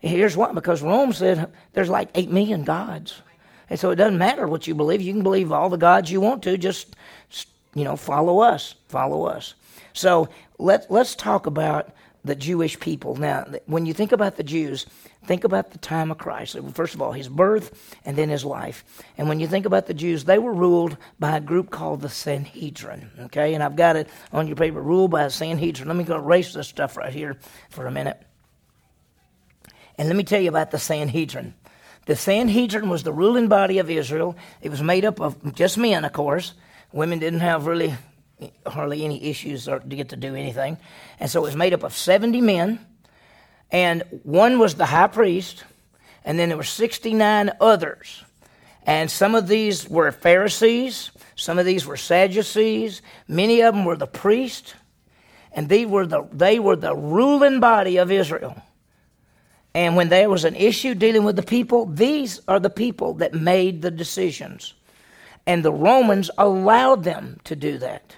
[0.00, 3.20] Here's why because Rome said there's like 8 million gods.
[3.70, 5.02] And so it doesn't matter what you believe.
[5.02, 6.56] You can believe all the gods you want to.
[6.56, 6.96] Just,
[7.74, 8.74] you know, follow us.
[8.88, 9.54] Follow us.
[9.92, 13.16] So let, let's talk about the Jewish people.
[13.16, 14.86] Now, when you think about the Jews,
[15.24, 16.56] think about the time of Christ.
[16.74, 18.84] First of all, his birth and then his life.
[19.16, 22.08] And when you think about the Jews, they were ruled by a group called the
[22.08, 23.10] Sanhedrin.
[23.24, 25.88] Okay, and I've got it on your paper ruled by a Sanhedrin.
[25.88, 27.36] Let me go erase this stuff right here
[27.70, 28.22] for a minute.
[29.98, 31.54] And let me tell you about the Sanhedrin.
[32.06, 34.36] The Sanhedrin was the ruling body of Israel.
[34.62, 36.54] It was made up of just men, of course.
[36.92, 37.94] Women didn't have really
[38.66, 40.78] hardly any issues or to get to do anything.
[41.20, 42.78] And so it was made up of 70 men.
[43.70, 45.64] And one was the high priest.
[46.24, 48.24] And then there were 69 others.
[48.84, 51.10] And some of these were Pharisees.
[51.36, 53.02] Some of these were Sadducees.
[53.26, 54.72] Many of them were the priests.
[55.52, 58.62] And they were the, they were the ruling body of Israel.
[59.74, 63.34] And when there was an issue dealing with the people, these are the people that
[63.34, 64.74] made the decisions.
[65.46, 68.16] And the Romans allowed them to do that.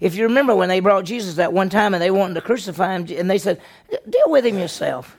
[0.00, 2.94] If you remember when they brought Jesus that one time and they wanted to crucify
[2.94, 3.60] him, and they said,
[4.08, 5.16] Deal with him yourself.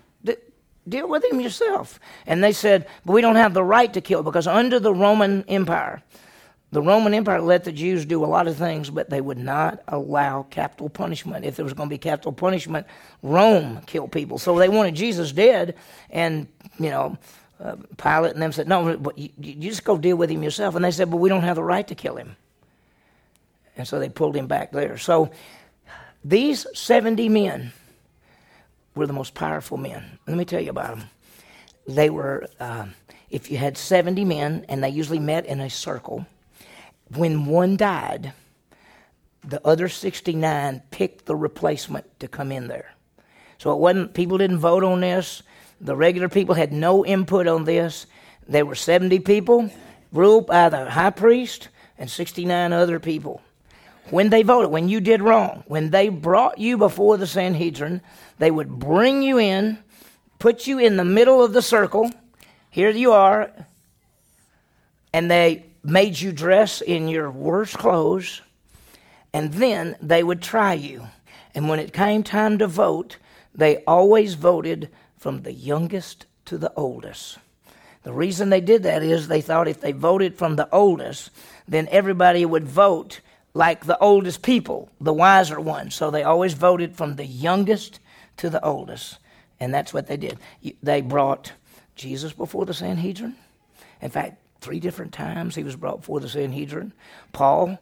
[0.88, 1.99] deal with him yourself.
[2.25, 5.43] And they said, but we don't have the right to kill because under the Roman
[5.47, 6.01] Empire,
[6.71, 9.82] the Roman Empire let the Jews do a lot of things, but they would not
[9.88, 11.43] allow capital punishment.
[11.45, 12.86] If there was going to be capital punishment,
[13.23, 14.38] Rome killed people.
[14.38, 15.75] So they wanted Jesus dead,
[16.12, 16.47] and,
[16.79, 17.17] you know,
[17.60, 20.75] uh, Pilate and them said, No, but you, you just go deal with him yourself.
[20.75, 22.36] And they said, But we don't have the right to kill him.
[23.75, 24.97] And so they pulled him back there.
[24.97, 25.32] So
[26.23, 27.73] these 70 men
[28.95, 30.19] were the most powerful men.
[30.27, 31.10] Let me tell you about them.
[31.88, 32.88] They were, uh,
[33.29, 36.25] if you had 70 men, and they usually met in a circle,
[37.15, 38.34] when one died,
[39.43, 42.93] the other 69 picked the replacement to come in there.
[43.58, 45.43] So it wasn't, people didn't vote on this.
[45.82, 48.06] The regular people had no input on this.
[48.48, 49.69] There were 70 people
[50.12, 53.41] ruled by the high priest and 69 other people
[54.12, 58.02] when they voted, when you did wrong, when they brought you before the Sanhedrin,
[58.38, 59.78] they would bring you in,
[60.39, 62.10] put you in the middle of the circle.
[62.69, 63.52] Here you are.
[65.13, 68.41] And they made you dress in your worst clothes.
[69.33, 71.07] And then they would try you.
[71.53, 73.17] And when it came time to vote,
[73.53, 77.37] they always voted from the youngest to the oldest.
[78.03, 81.31] The reason they did that is they thought if they voted from the oldest,
[81.67, 83.19] then everybody would vote
[83.53, 85.95] like the oldest people, the wiser ones.
[85.95, 87.99] So they always voted from the youngest
[88.37, 89.17] to the oldest.
[89.59, 90.39] And that's what they did.
[90.81, 91.51] They brought
[91.95, 93.35] Jesus before the Sanhedrin.
[94.01, 96.93] In fact, three different times he was brought before the Sanhedrin.
[97.32, 97.80] Paul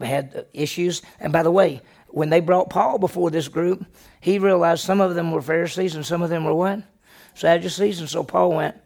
[0.00, 1.02] had issues.
[1.20, 3.84] And by the way, when they brought Paul before this group,
[4.20, 6.82] he realized some of them were Pharisees and some of them were what?
[7.34, 8.00] Sadducees.
[8.00, 8.76] And so Paul went,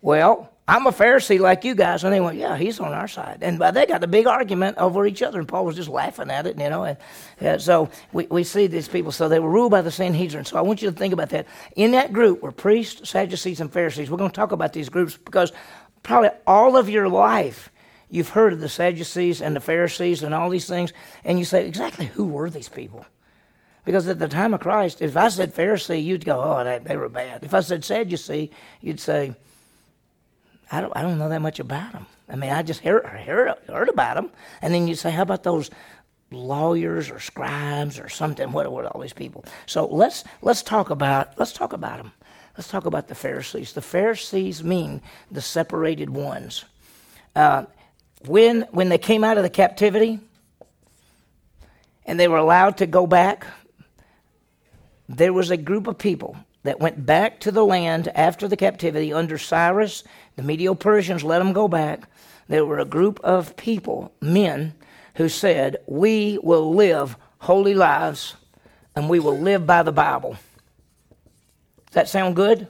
[0.00, 2.04] Well, I'm a Pharisee like you guys.
[2.04, 3.38] And they went, yeah, he's on our side.
[3.40, 5.38] And they got a big argument over each other.
[5.38, 6.84] And Paul was just laughing at it, you know.
[6.84, 6.98] And,
[7.40, 9.10] uh, so we, we see these people.
[9.10, 10.44] So they were ruled by the Sanhedrin.
[10.44, 11.46] So I want you to think about that.
[11.74, 14.10] In that group were priests, Sadducees, and Pharisees.
[14.10, 15.52] We're going to talk about these groups because
[16.08, 17.70] probably all of your life
[18.08, 20.94] you've heard of the Sadducees and the Pharisees and all these things.
[21.22, 23.04] And you say, exactly who were these people?
[23.84, 27.10] Because at the time of Christ, if I said Pharisee, you'd go, oh, they, were
[27.10, 27.44] bad.
[27.44, 29.34] If I said Sadducee, you'd say,
[30.72, 32.06] I don't, I don't know that much about them.
[32.26, 34.30] I mean, I just heard, heard, heard about them.
[34.62, 35.70] And then you say, how about those
[36.30, 38.52] lawyers or scribes or something?
[38.52, 39.44] What were all these people?
[39.66, 42.12] So let's, let's talk about, let's talk about them.
[42.58, 43.72] Let's talk about the Pharisees.
[43.72, 46.64] The Pharisees mean the separated ones.
[47.36, 47.66] Uh,
[48.26, 50.18] when, when they came out of the captivity
[52.04, 53.46] and they were allowed to go back,
[55.08, 59.12] there was a group of people that went back to the land after the captivity
[59.12, 60.02] under Cyrus.
[60.34, 62.08] The Medo Persians let them go back.
[62.48, 64.74] There were a group of people, men,
[65.14, 68.34] who said, We will live holy lives
[68.96, 70.36] and we will live by the Bible.
[71.88, 72.68] Does that sound good?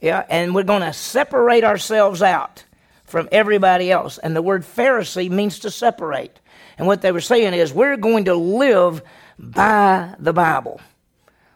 [0.00, 2.64] Yeah, and we're going to separate ourselves out
[3.04, 4.18] from everybody else.
[4.18, 6.40] And the word Pharisee means to separate.
[6.76, 9.02] And what they were saying is, we're going to live
[9.38, 10.80] by the Bible.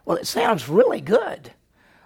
[0.05, 1.51] Well, it sounds really good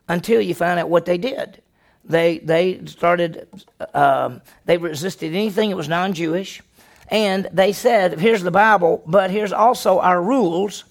[0.09, 1.63] until you find out what they did.
[2.05, 3.47] They, they started,
[3.93, 6.63] um, they resisted anything that was non Jewish.
[7.09, 10.85] And they said, here's the Bible, but here's also our rules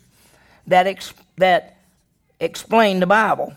[0.68, 1.79] that, ex- that
[2.40, 3.54] explain the Bible.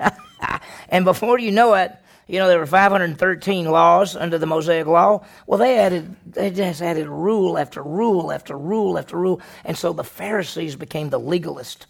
[0.88, 5.24] and before you know it, you know, there were 513 laws under the Mosaic Law.
[5.46, 9.40] Well, they added, they just added rule after rule after rule after rule.
[9.64, 11.86] And so the Pharisees became the legalist.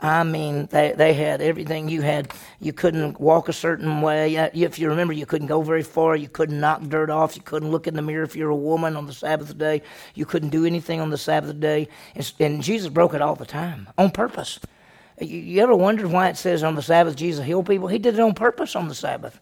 [0.00, 2.32] I mean, they, they had everything you had.
[2.60, 4.36] You couldn't walk a certain way.
[4.36, 6.14] If you remember, you couldn't go very far.
[6.14, 7.34] You couldn't knock dirt off.
[7.34, 9.82] You couldn't look in the mirror if you're a woman on the Sabbath day.
[10.14, 11.88] You couldn't do anything on the Sabbath day.
[12.14, 14.60] And, and Jesus broke it all the time on purpose.
[15.20, 17.88] You, you ever wondered why it says on the Sabbath Jesus healed people?
[17.88, 19.40] He did it on purpose on the Sabbath.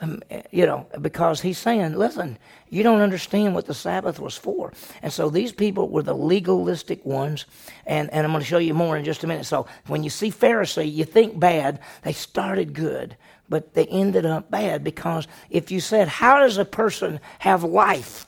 [0.00, 2.36] Um, you know, because he's saying, listen,
[2.68, 4.74] you don't understand what the Sabbath was for.
[5.02, 7.46] And so these people were the legalistic ones.
[7.86, 9.46] And, and I'm going to show you more in just a minute.
[9.46, 11.80] So when you see Pharisee, you think bad.
[12.02, 13.16] They started good,
[13.48, 18.26] but they ended up bad because if you said, how does a person have life?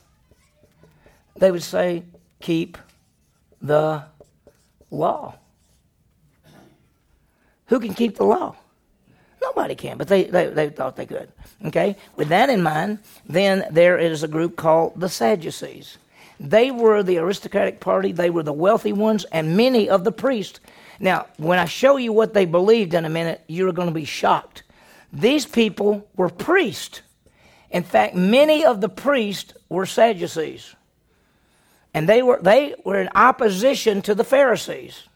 [1.36, 2.04] They would say,
[2.40, 2.78] keep
[3.60, 4.04] the
[4.90, 5.34] law.
[7.68, 8.56] Who can keep the law?
[9.40, 11.28] Nobody can, but they, they, they thought they could.
[11.66, 11.96] Okay?
[12.16, 15.98] With that in mind, then there is a group called the Sadducees.
[16.40, 20.60] They were the aristocratic party, they were the wealthy ones, and many of the priests.
[21.00, 24.04] Now, when I show you what they believed in a minute, you're going to be
[24.04, 24.62] shocked.
[25.12, 27.02] These people were priests.
[27.70, 30.74] In fact, many of the priests were Sadducees.
[31.94, 35.07] And they were, they were in opposition to the Pharisees.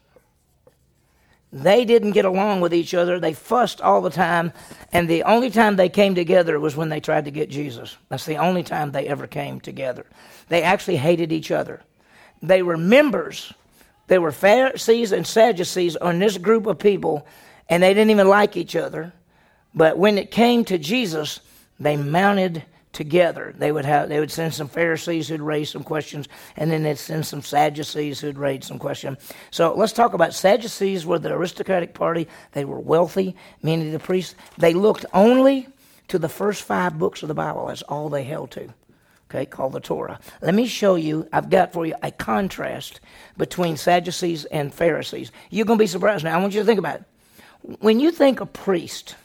[1.53, 3.19] They didn't get along with each other.
[3.19, 4.51] They fussed all the time.
[4.91, 7.95] And the only time they came together was when they tried to get Jesus.
[8.09, 10.07] That's the only time they ever came together.
[10.49, 11.81] They actually hated each other.
[12.41, 13.53] They were members.
[14.07, 17.27] They were Pharisees and Sadducees on this group of people,
[17.69, 19.13] and they didn't even like each other.
[19.75, 21.39] But when it came to Jesus,
[21.79, 22.63] they mounted
[22.93, 23.53] together.
[23.57, 26.97] They would have they would send some Pharisees who'd raise some questions, and then they'd
[26.97, 29.17] send some Sadducees who'd raise some questions.
[29.51, 32.27] So let's talk about Sadducees were the aristocratic party.
[32.53, 34.35] They were wealthy, many of the priests.
[34.57, 35.67] They looked only
[36.07, 37.67] to the first five books of the Bible.
[37.67, 38.69] That's all they held to.
[39.29, 40.19] Okay, called the Torah.
[40.41, 42.99] Let me show you, I've got for you a contrast
[43.35, 45.31] between Sadducees and Pharisees.
[45.49, 46.37] You're going to be surprised now.
[46.37, 47.03] I want you to think about it.
[47.79, 49.15] When you think of priest,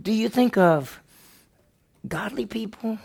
[0.00, 1.00] do you think of
[2.08, 2.98] godly people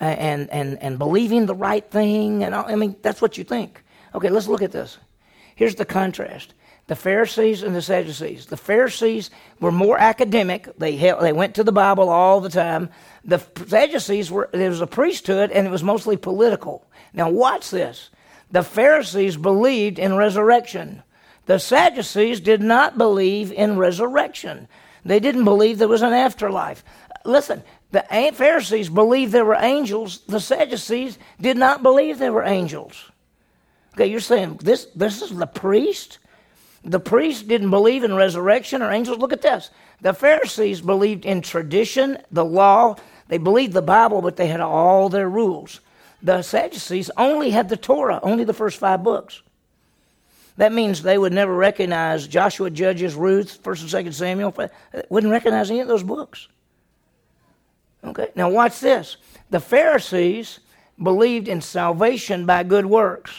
[0.00, 2.42] uh, and, and, and believing the right thing.
[2.44, 3.82] And all, I mean, that's what you think.
[4.14, 4.98] Okay, let's look at this.
[5.54, 6.54] Here's the contrast
[6.86, 8.46] the Pharisees and the Sadducees.
[8.46, 10.68] The Pharisees were more academic.
[10.76, 12.88] They, held, they went to the Bible all the time.
[13.24, 16.84] The Sadducees were, there was a priesthood and it was mostly political.
[17.12, 18.10] Now, watch this.
[18.50, 21.04] The Pharisees believed in resurrection.
[21.46, 24.66] The Sadducees did not believe in resurrection.
[25.04, 26.82] They didn't believe there was an afterlife.
[27.24, 30.20] Listen, the Pharisees believed there were angels.
[30.28, 33.10] The Sadducees did not believe there were angels.
[33.94, 36.18] Okay, you're saying this, this is the priest?
[36.84, 39.18] The priest didn't believe in resurrection or angels.
[39.18, 39.70] Look at this.
[40.00, 42.96] The Pharisees believed in tradition, the law.
[43.28, 45.80] They believed the Bible, but they had all their rules.
[46.22, 49.42] The Sadducees only had the Torah, only the first five books.
[50.56, 54.54] That means they would never recognize Joshua, Judges, Ruth, 1st and 2nd Samuel.
[55.08, 56.48] Wouldn't recognize any of those books.
[58.04, 59.16] Okay, now watch this.
[59.50, 60.60] The Pharisees
[61.02, 63.32] believed in salvation by good works.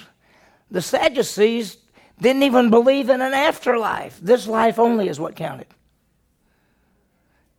[0.69, 1.77] The Sadducees
[2.19, 4.19] didn't even believe in an afterlife.
[4.21, 5.67] This life only is what counted.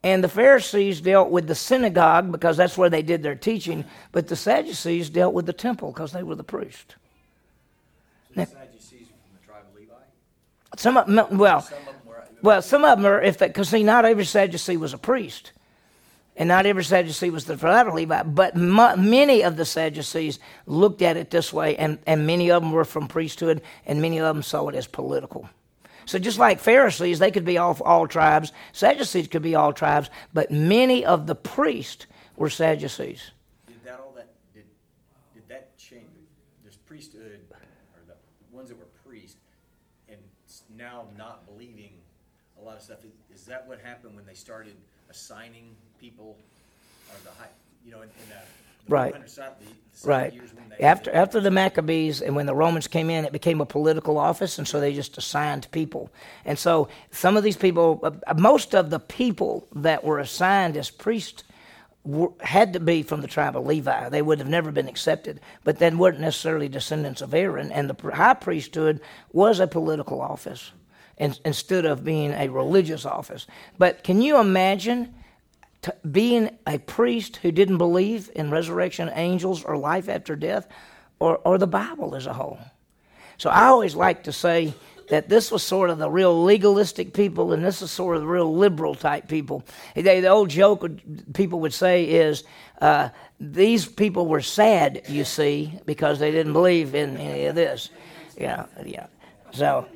[0.05, 4.27] And the Pharisees dealt with the synagogue because that's where they did their teaching, but
[4.27, 6.97] the Sadducees dealt with the temple because they were the priest.
[8.29, 9.93] So now, Sadducees from the tribe of Levi?
[10.77, 13.69] Some of them, well, some of them were, well, some of them are if because
[13.69, 15.53] see, not every Sadducee was a priest.
[16.35, 21.03] And not every Sadducee was the tribe of Levi, but many of the Sadducees looked
[21.03, 24.25] at it this way, and, and many of them were from priesthood, and many of
[24.25, 25.49] them saw it as political.
[26.07, 30.09] So just like Pharisees, they could be all, all tribes, Sadducees could be all tribes,
[30.33, 33.31] but many of the priests were Sadducees.
[33.66, 34.64] Did that all that did,
[35.35, 36.09] did that change?
[36.64, 37.40] This priesthood,
[37.95, 38.14] or the
[38.57, 39.37] ones that were priests,
[40.09, 40.18] and
[40.77, 41.92] now not believing
[42.59, 42.99] a lot of stuff.
[43.35, 44.77] Is that what happened when they started
[45.11, 46.37] assigning people
[47.09, 47.47] or the high,
[47.87, 48.35] you know, in, in the,
[48.87, 49.15] the right.
[49.25, 49.53] The,
[50.03, 50.35] the right.
[50.81, 54.59] After after the Maccabees and when the Romans came in, it became a political office,
[54.59, 56.11] and so they just assigned people.
[56.45, 60.91] And so some of these people, uh, most of the people that were assigned as
[60.91, 61.45] priests.
[62.05, 64.09] Were, had to be from the tribe of Levi.
[64.09, 67.71] They would have never been accepted, but then weren't necessarily descendants of Aaron.
[67.71, 70.73] And the high priesthood was a political office
[71.17, 73.47] instead of being a religious office.
[73.79, 75.15] But can you imagine
[76.11, 80.68] being a priest who didn't believe in resurrection, angels, or life after death,
[81.18, 82.59] or, or the Bible as a whole?
[83.38, 84.75] So I always like to say
[85.09, 88.29] that this was sort of the real legalistic people, and this is sort of the
[88.29, 89.64] real liberal type people.
[89.95, 90.88] They, the old joke
[91.35, 92.45] people would say is,
[92.81, 97.90] uh, these people were sad, you see, because they didn't believe in any of this.
[98.37, 99.07] Yeah, yeah.
[99.53, 99.87] So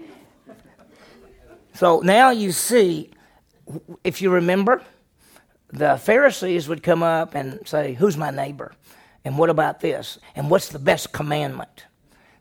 [1.77, 3.11] so now you see,
[4.03, 4.83] if you remember,
[5.69, 8.73] the Pharisees would come up and say, Who's my neighbor?
[9.25, 10.19] And what about this?
[10.37, 11.87] And what's the best commandment?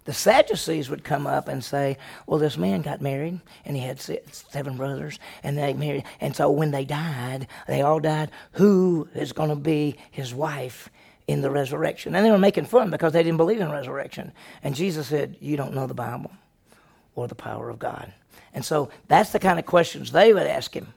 [0.06, 4.00] The Sadducees would come up and say, Well, this man got married and he had
[4.00, 6.04] seven brothers and they married.
[6.22, 8.30] And so when they died, they all died.
[8.54, 10.90] Who is going to be his wife
[11.28, 12.16] in the resurrection?
[12.16, 14.32] And they were making fun because they didn't believe in resurrection.
[14.62, 16.32] And Jesus said, You don't know the Bible
[17.16, 18.14] or the power of God.
[18.54, 20.94] And so that's the kind of questions they would ask him.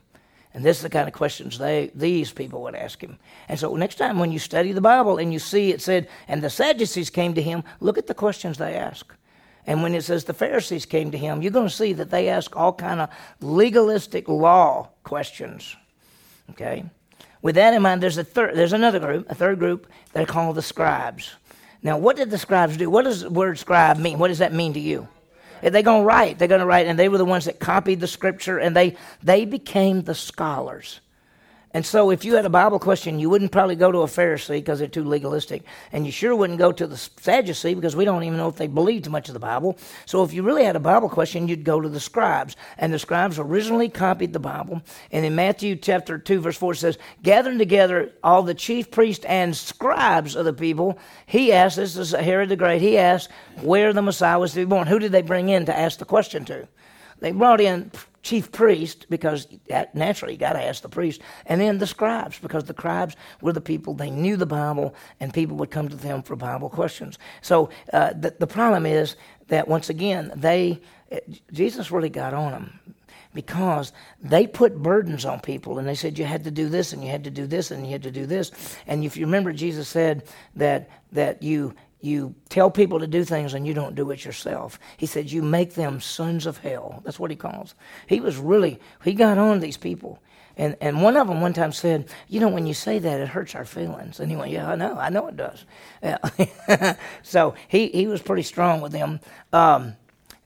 [0.53, 3.17] And this is the kind of questions they these people would ask him.
[3.47, 6.41] And so next time when you study the Bible and you see it said, and
[6.41, 9.13] the Sadducees came to him, look at the questions they ask.
[9.67, 12.29] And when it says the Pharisees came to him, you're going to see that they
[12.29, 13.09] ask all kind of
[13.39, 15.75] legalistic law questions.
[16.51, 16.85] Okay?
[17.41, 20.55] With that in mind, there's a third there's another group, a third group, they're called
[20.55, 21.35] the scribes.
[21.83, 22.89] Now, what did the scribes do?
[22.89, 24.19] What does the word scribe mean?
[24.19, 25.07] What does that mean to you?
[25.61, 26.39] They're going to write.
[26.39, 26.87] They're going to write.
[26.87, 30.99] And they were the ones that copied the scripture and they, they became the scholars.
[31.71, 34.57] And so, if you had a Bible question, you wouldn't probably go to a Pharisee
[34.57, 35.63] because they're too legalistic.
[35.91, 38.65] And you sure wouldn't go to the Sadducee because we don't even know if they
[38.65, 39.77] believed much of the Bible.
[40.07, 42.55] So, if you really had a Bible question, you'd go to the scribes.
[42.79, 44.81] And the scribes originally copied the Bible.
[45.11, 49.25] And in Matthew chapter 2, verse 4, it says, Gathering together all the chief priests
[49.25, 50.97] and scribes of the people,
[51.27, 53.29] he asked, this is Herod the Great, he asked
[53.61, 54.87] where the Messiah was to be born.
[54.87, 56.67] Who did they bring in to ask the question to?
[57.19, 57.91] They brought in
[58.21, 59.47] chief priest because
[59.93, 63.53] naturally you got to ask the priest, and then the scribes because the scribes were
[63.53, 67.17] the people they knew the Bible, and people would come to them for Bible questions.
[67.41, 69.15] So uh, the, the problem is
[69.47, 70.81] that once again they
[71.51, 72.79] Jesus really got on them
[73.33, 73.91] because
[74.21, 77.09] they put burdens on people and they said you had to do this and you
[77.09, 78.51] had to do this and you had to do this
[78.87, 80.23] and if you remember jesus said
[80.55, 84.79] that that you you tell people to do things and you don't do it yourself.
[84.97, 87.01] He said, You make them sons of hell.
[87.03, 87.75] That's what he calls.
[88.07, 90.21] He was really, he got on these people.
[90.55, 93.27] And, and one of them one time said, You know, when you say that, it
[93.27, 94.19] hurts our feelings.
[94.19, 94.97] And he went, Yeah, I know.
[94.97, 95.65] I know it does.
[96.01, 96.95] Yeah.
[97.23, 99.19] so he, he was pretty strong with them.
[99.51, 99.95] Um,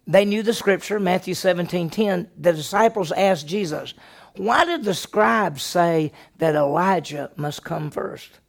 [0.05, 2.29] they knew the scripture, Matthew 17 10.
[2.37, 3.93] The disciples asked Jesus,
[4.35, 8.39] Why did the scribes say that Elijah must come first?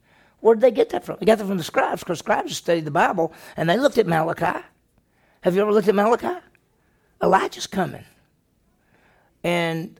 [0.45, 1.17] Where did they get that from?
[1.19, 4.05] They got that from the scribes because scribes studied the Bible and they looked at
[4.05, 4.63] Malachi.
[5.41, 6.39] Have you ever looked at Malachi?
[7.23, 8.03] Elijah's coming.
[9.43, 9.99] And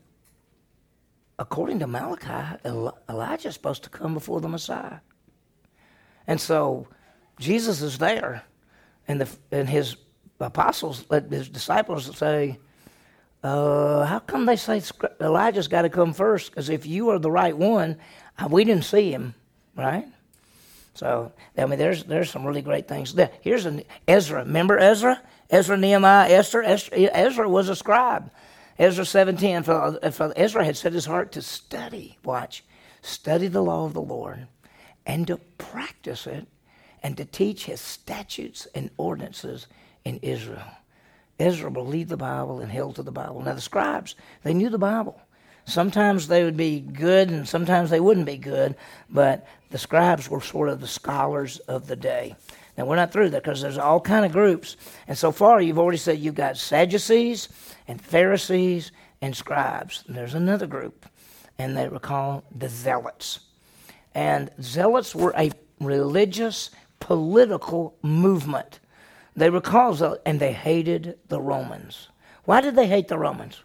[1.39, 2.59] according to Malachi,
[3.09, 4.99] Elijah's supposed to come before the Messiah.
[6.27, 6.89] And so
[7.39, 8.43] Jesus is there,
[9.07, 9.95] and, the, and his
[10.39, 12.59] apostles, his disciples say,
[13.41, 14.83] uh, How come they say
[15.19, 16.51] Elijah's got to come first?
[16.51, 17.97] Because if you are the right one,
[18.37, 19.33] uh, we didn't see him,
[19.75, 20.05] right?
[20.95, 23.15] So I mean, there's there's some really great things.
[23.41, 24.43] Here's an Ezra.
[24.43, 25.21] Remember Ezra?
[25.49, 26.63] Ezra, Nehemiah, Esther.
[26.63, 28.31] Ezra was a scribe.
[28.79, 29.63] Ezra 17.
[29.63, 32.17] For, for Ezra had set his heart to study.
[32.23, 32.63] Watch,
[33.01, 34.47] study the law of the Lord,
[35.05, 36.47] and to practice it,
[37.03, 39.67] and to teach his statutes and ordinances
[40.03, 40.65] in Israel.
[41.39, 43.41] Ezra believed the Bible and held to the Bible.
[43.41, 45.19] Now the scribes, they knew the Bible.
[45.65, 48.75] Sometimes they would be good and sometimes they wouldn't be good,
[49.09, 52.35] but the scribes were sort of the scholars of the day.
[52.77, 55.79] Now we're not through that because there's all kind of groups, and so far you've
[55.79, 57.49] already said you've got Sadducees
[57.87, 58.91] and Pharisees
[59.21, 60.03] and scribes.
[60.07, 61.05] And there's another group,
[61.57, 63.39] and they were called the Zealots.
[64.13, 68.79] And Zealots were a religious, political movement.
[69.35, 72.09] They were called Zealots, and they hated the Romans.
[72.43, 73.61] Why did they hate the Romans?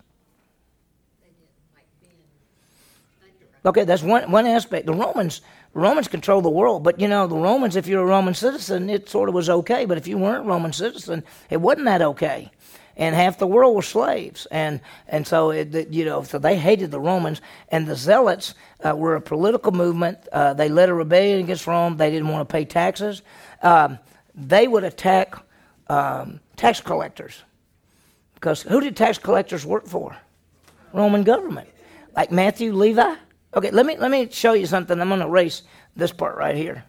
[3.64, 4.86] Okay, that's one, one aspect.
[4.86, 5.42] The Romans
[5.72, 9.08] Romans control the world, but you know, the Romans, if you're a Roman citizen, it
[9.08, 9.84] sort of was okay.
[9.84, 12.50] But if you weren't a Roman citizen, it wasn't that okay.
[12.96, 16.90] And half the world were slaves, and and so it, you know, so they hated
[16.90, 17.40] the Romans.
[17.68, 18.54] And the Zealots
[18.84, 20.18] uh, were a political movement.
[20.32, 21.96] Uh, they led a rebellion against Rome.
[21.96, 23.22] They didn't want to pay taxes.
[23.62, 23.98] Um,
[24.34, 25.34] they would attack
[25.88, 27.42] um, tax collectors
[28.34, 30.16] because who did tax collectors work for?
[30.92, 31.68] Roman government,
[32.16, 33.14] like Matthew, Levi.
[33.54, 35.00] Okay, let me let me show you something.
[35.00, 35.62] I'm going to erase
[35.96, 36.84] this part right here.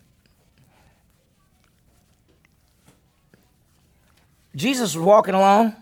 [4.56, 5.76] Jesus was walking along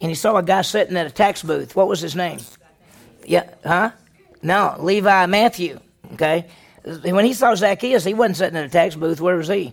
[0.00, 1.76] and he saw a guy sitting at a tax booth.
[1.76, 2.40] What was his name?
[3.24, 3.92] Yeah, huh?
[4.42, 5.78] No, Levi Matthew.
[6.14, 6.46] Okay.
[6.82, 9.20] When he saw Zacchaeus, he wasn't sitting at a tax booth.
[9.20, 9.72] Where was he?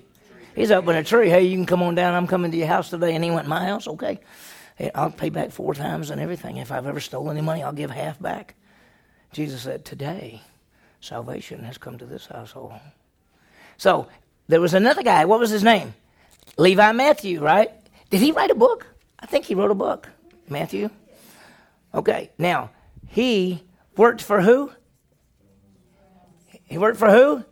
[0.55, 1.29] He's up in a tree.
[1.29, 2.13] Hey, you can come on down.
[2.13, 3.15] I'm coming to your house today.
[3.15, 3.87] And he went, My house?
[3.87, 4.19] Okay.
[4.95, 6.57] I'll pay back four times and everything.
[6.57, 8.55] If I've ever stolen any money, I'll give half back.
[9.33, 10.41] Jesus said, Today,
[11.01, 12.73] salvation has come to this household.
[13.77, 14.07] So
[14.47, 15.25] there was another guy.
[15.25, 15.93] What was his name?
[16.57, 17.71] Levi Matthew, right?
[18.09, 18.87] Did he write a book?
[19.19, 20.07] I think he wrote a book.
[20.47, 20.89] Matthew?
[21.93, 22.69] Okay, now,
[23.07, 23.63] he
[23.97, 24.71] worked for who?
[26.65, 27.43] He worked for who?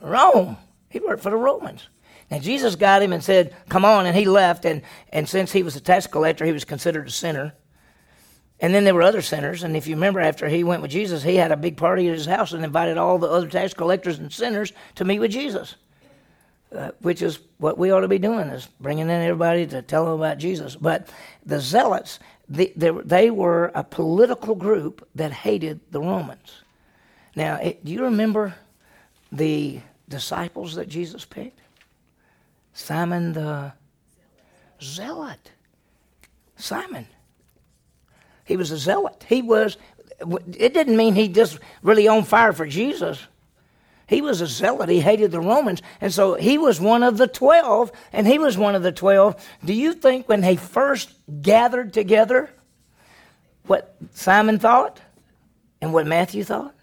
[0.00, 0.56] Rome.
[0.90, 1.88] He worked for the Romans.
[2.30, 4.64] Now, Jesus got him and said, Come on, and he left.
[4.64, 7.54] And, and since he was a tax collector, he was considered a sinner.
[8.60, 9.62] And then there were other sinners.
[9.62, 12.14] And if you remember, after he went with Jesus, he had a big party at
[12.14, 15.76] his house and invited all the other tax collectors and sinners to meet with Jesus,
[16.74, 20.04] uh, which is what we ought to be doing, is bringing in everybody to tell
[20.06, 20.74] them about Jesus.
[20.74, 21.08] But
[21.46, 26.62] the Zealots, the, they, they were a political group that hated the Romans.
[27.36, 28.56] Now, it, do you remember
[29.30, 31.60] the disciples that Jesus picked?
[32.72, 33.72] Simon the
[34.80, 35.52] Zealot.
[36.56, 37.06] Simon.
[38.48, 39.26] He was a zealot.
[39.28, 39.76] He was,
[40.56, 43.22] it didn't mean he just really on fire for Jesus.
[44.06, 44.88] He was a zealot.
[44.88, 45.82] He hated the Romans.
[46.00, 49.36] And so he was one of the 12, and he was one of the 12.
[49.62, 52.48] Do you think when they first gathered together,
[53.66, 54.98] what Simon thought
[55.82, 56.74] and what Matthew thought?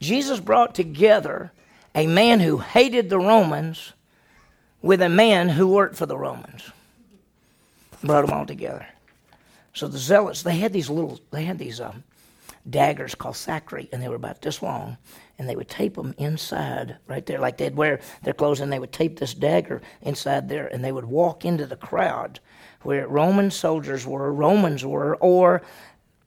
[0.00, 1.52] Jesus brought together
[1.94, 3.92] a man who hated the Romans
[4.82, 6.72] with a man who worked for the Romans.
[8.02, 8.84] Brought them all together.
[9.78, 12.02] So the zealots, they had these little, they had these um,
[12.68, 14.96] daggers called sicarii, and they were about this long,
[15.38, 18.80] and they would tape them inside right there, like they'd wear their clothes, and they
[18.80, 22.40] would tape this dagger inside there, and they would walk into the crowd
[22.82, 25.62] where Roman soldiers were, Romans were, or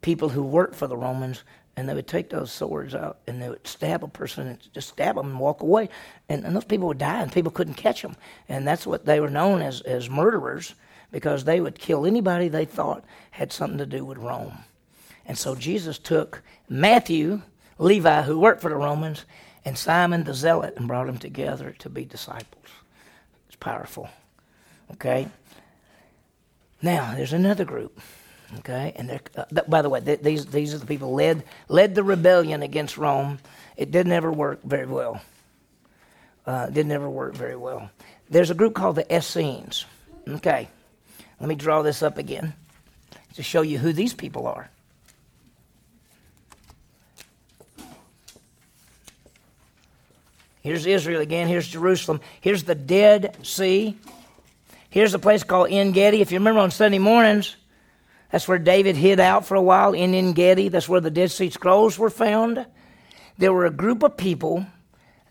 [0.01, 1.43] people who worked for the Romans,
[1.75, 4.89] and they would take those swords out and they would stab a person and just
[4.89, 5.89] stab them and walk away.
[6.29, 8.15] And, and those people would die and people couldn't catch them.
[8.49, 10.75] And that's what they were known as, as murderers
[11.11, 14.59] because they would kill anybody they thought had something to do with Rome.
[15.25, 17.41] And so Jesus took Matthew,
[17.77, 19.25] Levi, who worked for the Romans,
[19.63, 22.65] and Simon the Zealot and brought them together to be disciples.
[23.47, 24.09] It's powerful.
[24.93, 25.27] Okay?
[26.81, 27.99] Now, there's another group.
[28.59, 32.03] Okay, and uh, by the way, th- these these are the people led led the
[32.03, 33.39] rebellion against Rome.
[33.77, 35.21] It didn't ever work very well.
[36.45, 37.89] Uh, didn't ever work very well.
[38.29, 39.85] There's a group called the Essenes.
[40.27, 40.67] Okay,
[41.41, 42.53] let me draw this up again
[43.33, 44.69] to show you who these people are.
[50.61, 51.47] Here's Israel again.
[51.47, 52.21] Here's Jerusalem.
[52.41, 53.97] Here's the Dead Sea.
[54.91, 56.21] Here's a place called En Gedi.
[56.21, 57.55] If you remember on Sunday mornings,
[58.31, 60.67] that's where David hid out for a while in En Gedi.
[60.67, 62.67] That's where the Dead Sea Scrolls were found.
[63.39, 64.67] There were a group of people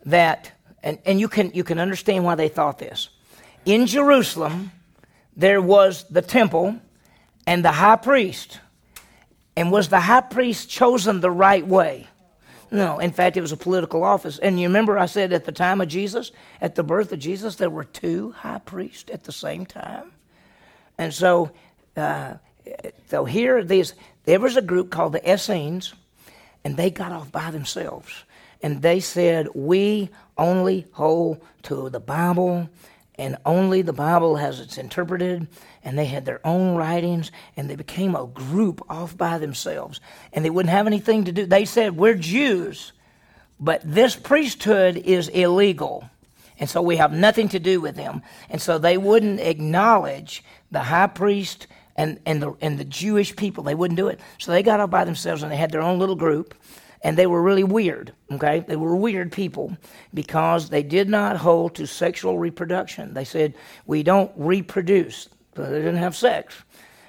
[0.06, 0.50] that,
[0.82, 3.10] and, and you, can, you can understand why they thought this.
[3.64, 4.72] In Jerusalem,
[5.40, 6.76] there was the temple
[7.46, 8.60] and the high priest.
[9.56, 12.06] And was the high priest chosen the right way?
[12.70, 14.38] No, in fact, it was a political office.
[14.38, 16.30] And you remember I said at the time of Jesus,
[16.60, 20.12] at the birth of Jesus, there were two high priests at the same time.
[20.96, 21.50] And so
[21.96, 22.34] uh,
[23.08, 25.94] so here, these, there was a group called the Essenes,
[26.64, 28.24] and they got off by themselves.
[28.62, 32.68] And they said, We only hold to the Bible,
[33.20, 35.46] and only the Bible has its interpreted.
[35.84, 40.00] And they had their own writings, and they became a group off by themselves.
[40.32, 41.44] And they wouldn't have anything to do.
[41.46, 42.92] They said, We're Jews,
[43.60, 46.08] but this priesthood is illegal.
[46.58, 48.22] And so we have nothing to do with them.
[48.48, 51.66] And so they wouldn't acknowledge the high priest
[51.96, 53.64] and, and, the, and the Jewish people.
[53.64, 54.20] They wouldn't do it.
[54.38, 56.54] So they got all by themselves and they had their own little group.
[57.02, 58.60] And they were really weird, okay?
[58.60, 59.76] They were weird people
[60.12, 63.14] because they did not hold to sexual reproduction.
[63.14, 63.54] They said,
[63.86, 65.28] we don't reproduce.
[65.54, 66.54] They didn't have sex.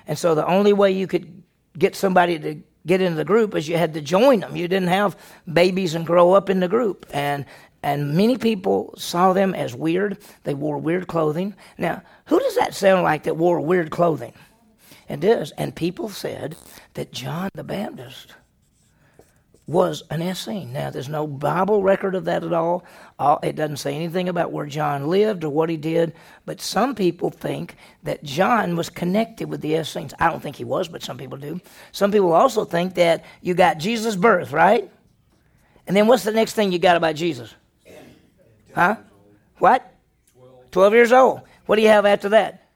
[0.07, 1.43] And so the only way you could
[1.77, 4.55] get somebody to get into the group is you had to join them.
[4.55, 5.17] You didn't have
[5.51, 7.05] babies and grow up in the group.
[7.11, 7.45] And
[7.83, 10.19] and many people saw them as weird.
[10.43, 11.55] They wore weird clothing.
[11.79, 14.33] Now, who does that sound like that wore weird clothing?
[15.09, 15.51] It is.
[15.51, 16.55] And people said
[16.93, 18.35] that John the Baptist
[19.71, 20.73] was an Essene.
[20.73, 22.83] Now, there's no Bible record of that at all.
[23.17, 26.13] Uh, it doesn't say anything about where John lived or what he did,
[26.45, 30.13] but some people think that John was connected with the Essenes.
[30.19, 31.61] I don't think he was, but some people do.
[31.91, 34.91] Some people also think that you got Jesus' birth, right?
[35.87, 37.53] And then what's the next thing you got about Jesus?
[38.75, 38.97] Huh?
[39.57, 39.93] What?
[40.71, 41.41] 12 years old.
[41.65, 42.67] What do you have after that?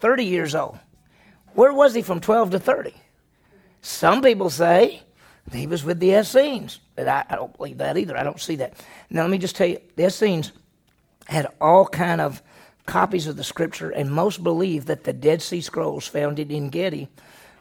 [0.00, 0.78] 30 years old.
[1.54, 2.94] Where was he from 12 to 30?
[3.84, 5.02] Some people say
[5.52, 8.16] he was with the Essenes, but I, I, don't believe that either.
[8.16, 8.82] I don't see that.
[9.10, 10.52] Now, let me just tell you, the Essenes
[11.26, 12.42] had all kind of
[12.86, 17.08] copies of the scripture, and most believe that the Dead Sea Scrolls found in Gedi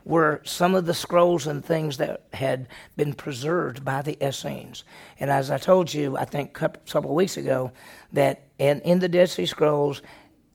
[0.05, 4.85] were some of the scrolls and things that had been preserved by the Essenes.
[5.19, 7.73] And as I told you, I think a couple of weeks ago,
[8.13, 10.01] that in, in the Dead Sea Scrolls,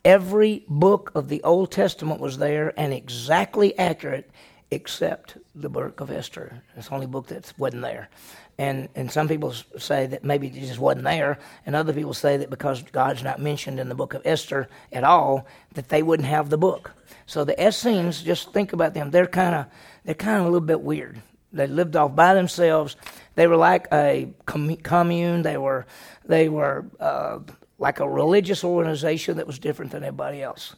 [0.05, 4.31] Every book of the Old Testament was there and exactly accurate
[4.71, 6.63] except the book of Esther.
[6.77, 8.09] It's the only book that wasn't there.
[8.59, 12.37] And, and some people say that maybe it just wasn't there, and other people say
[12.39, 16.29] that because God's not mentioned in the book of Esther at all, that they wouldn't
[16.29, 16.91] have the book.
[17.27, 19.11] So the Essenes, just think about them.
[19.11, 19.67] They're kind of
[20.05, 21.23] they're kind of a little bit weird.
[21.53, 22.97] They lived off by themselves.
[23.35, 25.43] They were like a commune.
[25.43, 25.87] They were
[26.25, 27.39] they were uh,
[27.79, 30.75] like a religious organization that was different than everybody else.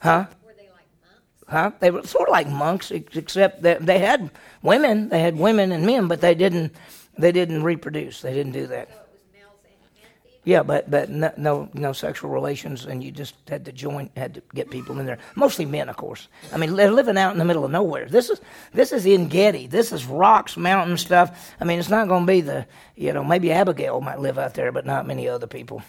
[0.00, 0.26] Huh?
[0.44, 1.37] Were they like monks?
[1.48, 1.70] Huh?
[1.80, 4.30] They were sort of like monks, except that they had
[4.62, 5.08] women.
[5.08, 6.74] They had women and men, but they didn't.
[7.16, 8.20] They didn't reproduce.
[8.20, 8.90] They didn't do that.
[8.90, 10.40] So it was males and, and females?
[10.44, 14.34] Yeah, but but no, no no sexual relations, and you just had to join, had
[14.34, 15.18] to get people in there.
[15.36, 16.28] Mostly men, of course.
[16.52, 18.06] I mean, they're living out in the middle of nowhere.
[18.10, 18.42] This is
[18.74, 19.66] this is En Gedi.
[19.66, 21.54] This is rocks, mountain stuff.
[21.60, 24.52] I mean, it's not going to be the you know maybe Abigail might live out
[24.52, 25.82] there, but not many other people.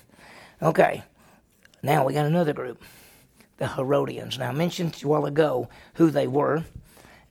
[0.61, 1.03] Okay,
[1.83, 2.81] now we got another group,
[3.59, 4.39] the Herodians.
[4.39, 6.63] Now, I mentioned a while ago who they were,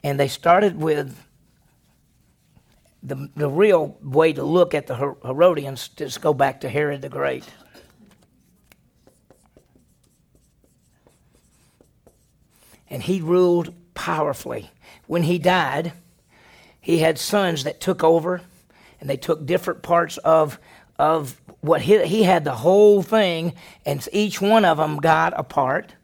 [0.05, 1.19] and they started with
[3.03, 7.09] the, the real way to look at the Herodians is go back to Herod the
[7.09, 7.45] Great.
[12.91, 14.71] And he ruled powerfully.
[15.07, 15.93] When he died,
[16.81, 18.43] he had sons that took over,
[19.01, 20.59] and they took different parts of,
[20.99, 23.55] of what he, he had the whole thing,
[23.87, 25.95] and each one of them got a part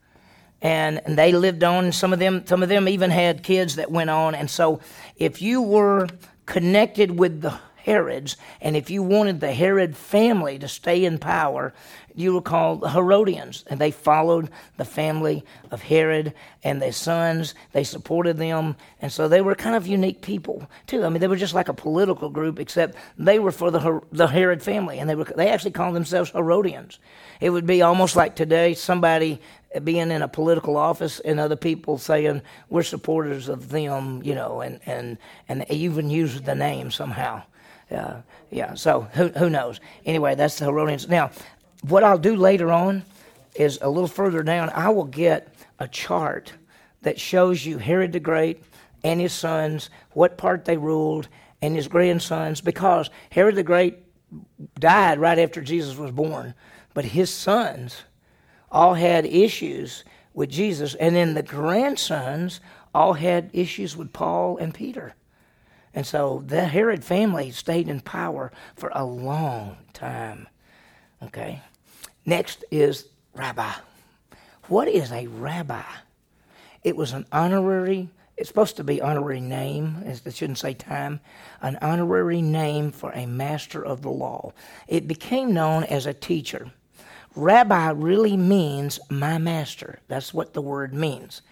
[0.64, 1.92] and, and they lived on.
[1.92, 4.34] Some of them, some of them even had kids that went on.
[4.34, 4.80] And so,
[5.16, 6.08] if you were
[6.46, 7.54] connected with the
[7.84, 11.74] Herods, and if you wanted the Herod family to stay in power,
[12.14, 16.32] you were called the Herodians, and they followed the family of Herod
[16.62, 17.54] and their sons.
[17.72, 21.04] They supported them, and so they were kind of unique people too.
[21.04, 24.28] I mean, they were just like a political group, except they were for the the
[24.28, 26.98] Herod family, and they were they actually called themselves Herodians.
[27.38, 29.42] It would be almost like today somebody
[29.82, 34.62] being in a political office and other people saying we're supporters of them, you know,
[34.62, 35.18] and and
[35.48, 37.42] and even use the name somehow.
[37.90, 38.74] Uh, yeah.
[38.74, 39.80] So who who knows?
[40.04, 41.08] Anyway, that's the Herodians.
[41.08, 41.30] Now,
[41.82, 43.04] what I'll do later on
[43.54, 44.70] is a little further down.
[44.70, 46.52] I will get a chart
[47.02, 48.62] that shows you Herod the Great
[49.02, 51.28] and his sons, what part they ruled,
[51.60, 53.98] and his grandsons, because Herod the Great
[54.80, 56.54] died right after Jesus was born,
[56.94, 58.02] but his sons
[58.70, 62.60] all had issues with Jesus, and then the grandsons
[62.94, 65.14] all had issues with Paul and Peter.
[65.94, 70.48] And so the Herod family stayed in power for a long time.
[71.22, 71.62] Okay.
[72.26, 73.72] Next is rabbi.
[74.68, 75.82] What is a rabbi?
[76.82, 81.20] It was an honorary, it's supposed to be honorary name, it shouldn't say time,
[81.62, 84.52] an honorary name for a master of the law.
[84.88, 86.72] It became known as a teacher.
[87.36, 89.98] Rabbi really means my master.
[90.08, 91.42] That's what the word means.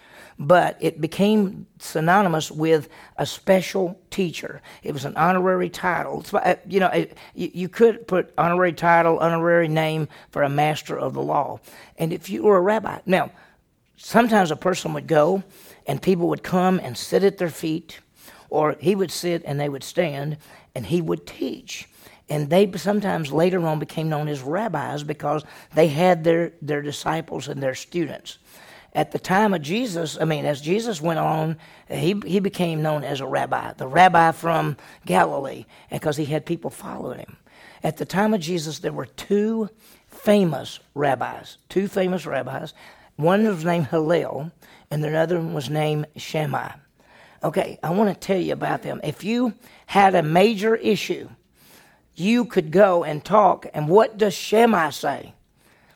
[0.45, 4.61] But it became synonymous with a special teacher.
[4.83, 6.25] It was an honorary title.
[6.67, 11.61] You know, you could put honorary title, honorary name for a master of the law.
[11.97, 13.31] And if you were a rabbi, now,
[13.97, 15.45] sometimes a person would go
[15.87, 18.01] and people would come and sit at their feet,
[18.51, 20.39] or he would sit and they would stand,
[20.75, 21.89] and he would teach
[22.29, 27.47] and they sometimes later on became known as rabbis because they had their, their disciples
[27.47, 28.39] and their students.
[28.95, 31.57] At the time of Jesus, I mean, as Jesus went on,
[31.89, 34.77] he, he became known as a rabbi, the rabbi from
[35.07, 37.37] Galilee, because he had people following him.
[37.83, 39.71] At the time of Jesus, there were two
[40.09, 42.75] famous rabbis, two famous rabbis.
[43.17, 44.53] One was named Hillel,
[44.91, 46.73] and the other one was named Shammai.
[47.43, 49.01] Okay, I want to tell you about them.
[49.03, 49.55] If you
[49.87, 51.29] had a major issue,
[52.15, 53.67] you could go and talk.
[53.75, 55.35] And what does Shammai say?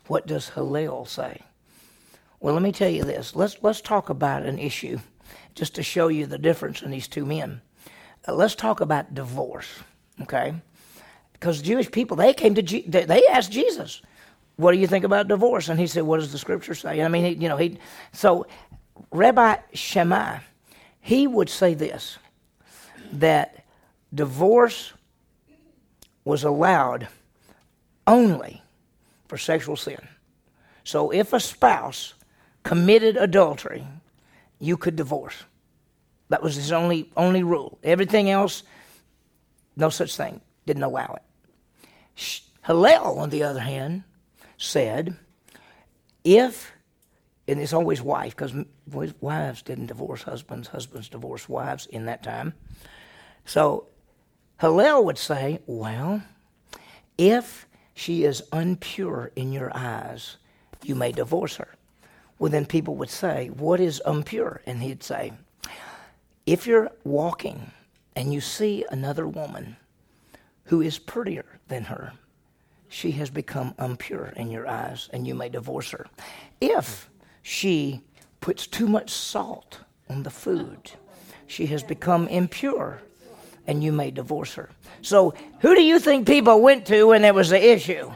[0.06, 1.42] What does Hillel say?
[2.40, 3.34] Well, let me tell you this.
[3.34, 4.98] Let's, let's talk about an issue
[5.54, 7.60] just to show you the difference in these two men.
[8.28, 9.68] Uh, let's talk about divorce,
[10.22, 10.54] okay?
[11.32, 14.02] Because Jewish people, they came to, Je- they asked Jesus,
[14.56, 15.68] what do you think about divorce?
[15.68, 17.02] And he said, what does the scripture say?
[17.02, 17.78] I mean, he, you know, he,
[18.12, 18.46] so
[19.10, 20.38] Rabbi Shammai,
[21.00, 22.18] he would say this,
[23.12, 23.64] that
[24.14, 24.92] divorce
[26.24, 27.08] was allowed
[28.06, 28.62] only
[29.28, 30.08] for sexual sin.
[30.84, 32.14] So if a spouse
[32.66, 33.86] committed adultery,
[34.58, 35.44] you could divorce.
[36.30, 37.78] That was his only only rule.
[37.84, 38.64] Everything else,
[39.76, 40.40] no such thing.
[40.66, 42.40] Didn't allow it.
[42.66, 44.02] Hillel, on the other hand,
[44.56, 45.16] said,
[46.24, 46.72] if
[47.46, 48.52] and it's always wife because
[49.20, 52.52] wives didn't divorce husbands, husbands divorced wives in that time.
[53.44, 53.86] So
[54.60, 56.20] Hillel would say, Well,
[57.16, 60.38] if she is unpure in your eyes,
[60.82, 61.76] you may divorce her.
[62.38, 64.60] Well, then people would say, What is impure?
[64.66, 65.32] And he'd say,
[66.44, 67.70] If you're walking
[68.14, 69.76] and you see another woman
[70.64, 72.12] who is prettier than her,
[72.88, 76.06] she has become impure in your eyes and you may divorce her.
[76.60, 77.08] If
[77.42, 78.02] she
[78.40, 80.92] puts too much salt on the food,
[81.46, 83.00] she has become impure
[83.66, 84.70] and you may divorce her.
[85.02, 88.12] So, who do you think people went to when there was an issue?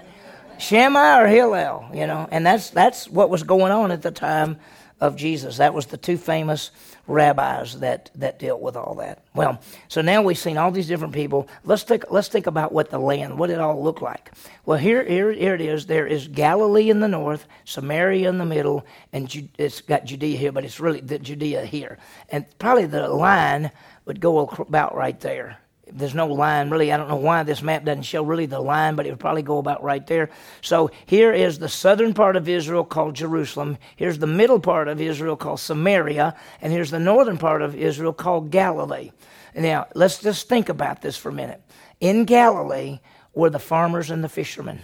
[0.60, 2.28] Shammai or Hillel, you know?
[2.30, 4.58] And that's that's what was going on at the time
[5.00, 5.56] of Jesus.
[5.56, 6.70] That was the two famous
[7.06, 9.24] rabbis that that dealt with all that.
[9.34, 11.48] Well, so now we've seen all these different people.
[11.64, 14.30] Let's think let's think about what the land, what it all looked like.
[14.66, 15.86] Well, here here here it is.
[15.86, 20.36] There is Galilee in the north, Samaria in the middle, and Ju- it's got Judea
[20.36, 21.98] here, but it's really the Judea here.
[22.28, 23.70] And probably the line
[24.04, 25.58] would go about right there.
[25.92, 26.92] There's no line really.
[26.92, 29.42] I don't know why this map doesn't show really the line, but it would probably
[29.42, 30.30] go about right there.
[30.62, 33.78] So here is the southern part of Israel called Jerusalem.
[33.96, 38.12] Here's the middle part of Israel called Samaria, and here's the northern part of Israel
[38.12, 39.12] called Galilee.
[39.54, 41.60] Now let's just think about this for a minute.
[42.00, 43.00] In Galilee
[43.34, 44.80] were the farmers and the fishermen.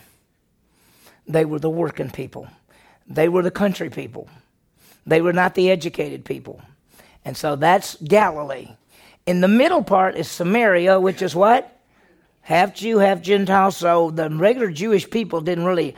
[1.26, 2.48] They were the working people.
[3.08, 4.28] They were the country people.
[5.06, 6.60] They were not the educated people.
[7.24, 8.70] And so that's Galilee.
[9.26, 11.80] In the middle part is Samaria, which is what?
[12.42, 13.72] Half Jew, half Gentile.
[13.72, 15.96] So the regular Jewish people didn't really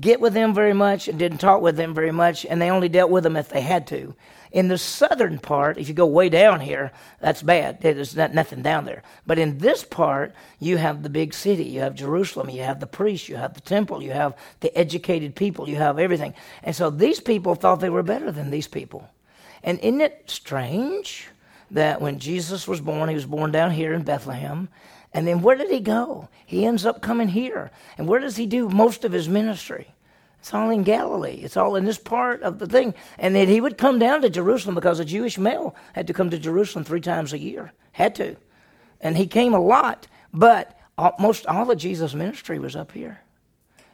[0.00, 2.88] get with them very much and didn't talk with them very much, and they only
[2.88, 4.14] dealt with them if they had to.
[4.52, 7.80] In the southern part, if you go way down here, that's bad.
[7.80, 9.02] There's not, nothing down there.
[9.26, 11.64] But in this part, you have the big city.
[11.64, 12.50] You have Jerusalem.
[12.50, 13.28] You have the priests.
[13.28, 14.00] You have the temple.
[14.02, 15.68] You have the educated people.
[15.68, 16.34] You have everything.
[16.62, 19.08] And so these people thought they were better than these people.
[19.62, 21.28] And isn't it strange
[21.70, 24.68] that when Jesus was born, he was born down here in Bethlehem.
[25.12, 26.28] And then where did he go?
[26.46, 27.70] He ends up coming here.
[27.98, 29.88] And where does he do most of his ministry?
[30.38, 31.40] It's all in Galilee.
[31.42, 32.94] It's all in this part of the thing.
[33.18, 36.30] And then he would come down to Jerusalem because a Jewish male had to come
[36.30, 37.72] to Jerusalem three times a year.
[37.92, 38.36] Had to.
[39.00, 40.06] And he came a lot.
[40.32, 40.78] But
[41.18, 43.20] most all of Jesus' ministry was up here.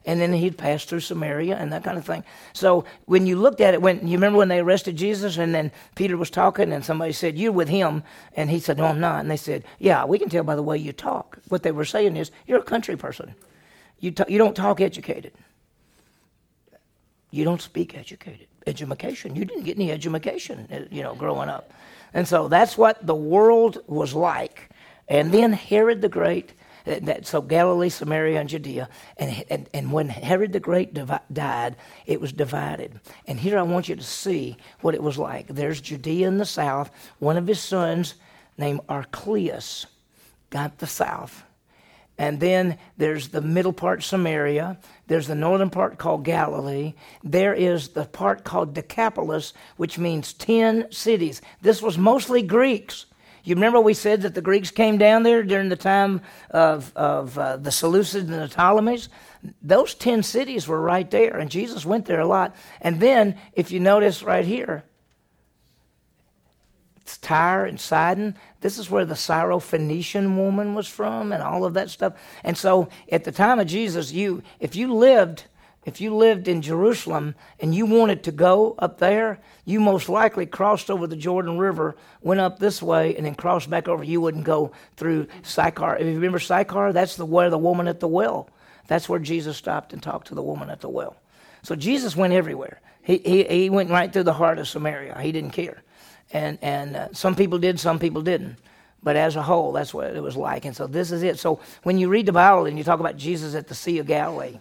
[0.07, 2.25] And then he'd pass through Samaria and that kind of thing.
[2.53, 5.73] So when you looked at it, when you remember when they arrested Jesus and then
[5.97, 8.05] Peter was talking and somebody said, You're with him.
[8.37, 9.21] And he said, No, I'm not.
[9.21, 11.39] And they said, Yeah, we can tell by the way you talk.
[11.49, 13.35] What they were saying is, You're a country person.
[13.99, 15.33] You, you don't talk educated.
[17.31, 18.47] You don't speak educated.
[18.67, 19.35] Education.
[19.35, 21.73] You didn't get any education, uh, you know, growing up.
[22.15, 24.71] And so that's what the world was like.
[25.09, 26.53] And then Herod the Great
[27.23, 28.89] so Galilee, Samaria, and Judea.
[29.17, 31.77] And, and, and when Herod the Great divi- died,
[32.07, 33.01] it was divided.
[33.27, 35.49] And here I want you to see what it was like.
[35.49, 36.91] There's Judea in the south.
[37.19, 38.15] One of his sons,
[38.57, 39.87] named Archelaus,
[40.51, 41.43] got the south.
[42.19, 44.79] And then there's the middle part, Samaria.
[45.07, 46.95] There's the northern part called Galilee.
[47.23, 51.43] There is the part called Decapolis, which means 10 cities.
[51.61, 53.07] This was mostly Greeks.
[53.47, 56.21] You remember we said that the Greeks came down there during the time
[56.51, 59.09] of, of uh, the Seleucids and the Ptolemies?
[59.63, 62.57] Those 10 cities were right there, and Jesus went there a lot.
[62.81, 64.83] And then, if you notice right here,
[66.97, 68.35] it's Tyre and Sidon.
[68.63, 72.15] This is where the Syrophoenician woman was from, and all of that stuff.
[72.43, 75.45] And so, at the time of Jesus, you if you lived
[75.87, 80.45] if you lived in Jerusalem and you wanted to go up there, you most likely
[80.45, 84.03] crossed over the Jordan River, went up this way, and then crossed back over.
[84.03, 85.97] You wouldn't go through Sychar.
[85.97, 88.51] If you remember Sychar, that's the where the woman at the well.
[88.89, 91.17] That's where Jesus stopped and talked to the woman at the well.
[91.63, 92.81] So Jesus went everywhere.
[93.03, 95.17] He, he, he went right through the heart of Samaria.
[95.21, 95.85] He didn't care.
[96.33, 98.57] And, and uh, some people did, some people didn't.
[99.05, 100.65] But as a whole, that's what it was like.
[100.65, 101.39] And so this is it.
[101.39, 104.07] So when you read the Bible and you talk about Jesus at the Sea of
[104.09, 104.59] Galilee,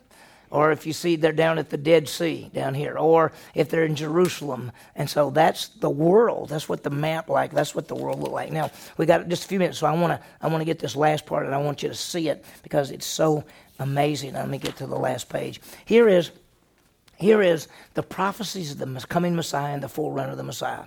[0.55, 3.83] or if you see they're down at the Dead Sea down here, or if they're
[3.83, 4.71] in Jerusalem.
[4.95, 6.47] And so that's the world.
[6.47, 7.51] That's what the map like.
[7.51, 8.53] That's what the world look like.
[8.53, 10.79] Now we got just a few minutes, so I want to I want to get
[10.79, 13.43] this last part, and I want you to see it because it's so
[13.79, 14.33] amazing.
[14.33, 15.59] Let me get to the last page.
[15.83, 16.31] Here is
[17.17, 20.85] here is the prophecies of the coming Messiah and the forerunner of the Messiah.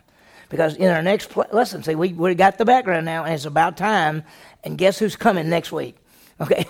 [0.49, 3.45] Because in our next pl- lesson, see, we, we got the background now, and it's
[3.45, 4.23] about time.
[4.64, 5.97] And guess who's coming next week?
[6.41, 6.66] Okay.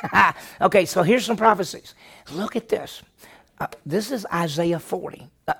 [0.60, 1.94] okay, so here's some prophecies.
[2.32, 3.02] Look at this.
[3.60, 5.28] Uh, this is Isaiah 40.
[5.46, 5.54] Uh,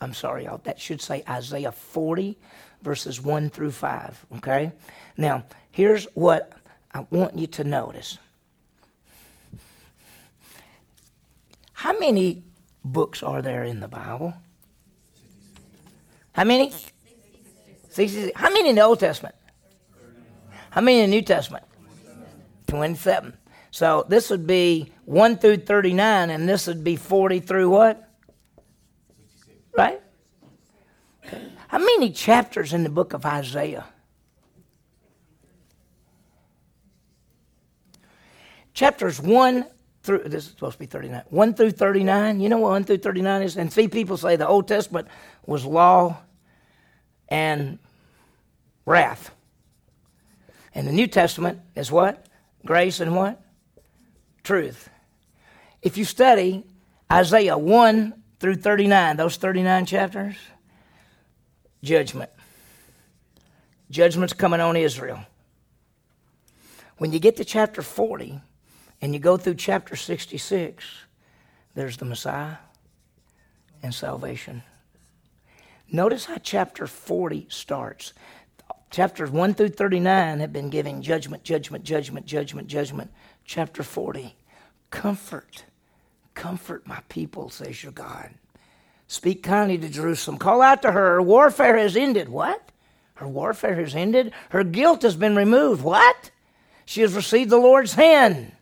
[0.00, 0.60] I'm sorry, y'all.
[0.64, 2.38] That should say Isaiah 40,
[2.82, 4.26] verses 1 through 5.
[4.36, 4.72] Okay?
[5.16, 6.52] Now, here's what
[6.92, 8.18] I want you to notice.
[11.72, 12.42] How many
[12.84, 14.34] books are there in the Bible?
[16.32, 16.72] How many?
[17.90, 18.38] 66.
[18.38, 19.34] How many in the Old Testament?
[20.70, 21.64] How many in the New Testament?
[22.70, 23.36] 27.
[23.72, 28.08] So this would be 1 through 39, and this would be 40 through what?
[29.76, 30.00] Right?
[31.68, 33.86] How many chapters in the book of Isaiah?
[38.72, 39.66] Chapters 1
[40.02, 42.40] through, this is supposed to be 39, 1 through 39.
[42.40, 43.56] You know what 1 through 39 is?
[43.56, 45.08] And see, people say the Old Testament
[45.44, 46.18] was law
[47.28, 47.78] and
[48.86, 49.32] wrath.
[50.74, 52.26] And the New Testament is what?
[52.64, 53.40] Grace and what?
[54.42, 54.88] Truth.
[55.82, 56.64] If you study
[57.10, 60.36] Isaiah 1 through 39, those 39 chapters,
[61.82, 62.30] judgment.
[63.90, 65.20] Judgment's coming on Israel.
[66.98, 68.40] When you get to chapter 40
[69.00, 70.84] and you go through chapter 66,
[71.74, 72.56] there's the Messiah
[73.82, 74.62] and salvation.
[75.90, 78.12] Notice how chapter 40 starts.
[78.90, 83.10] Chapters 1 through 39 have been giving judgment, judgment, judgment, judgment, judgment.
[83.44, 84.34] Chapter 40,
[84.90, 85.64] comfort,
[86.34, 88.30] comfort my people, says your God.
[89.06, 90.38] Speak kindly to Jerusalem.
[90.38, 91.14] Call out to her.
[91.14, 92.28] Her warfare has ended.
[92.28, 92.70] What?
[93.14, 94.32] Her warfare has ended?
[94.50, 95.82] Her guilt has been removed.
[95.82, 96.30] What?
[96.84, 98.52] She has received the Lord's hand.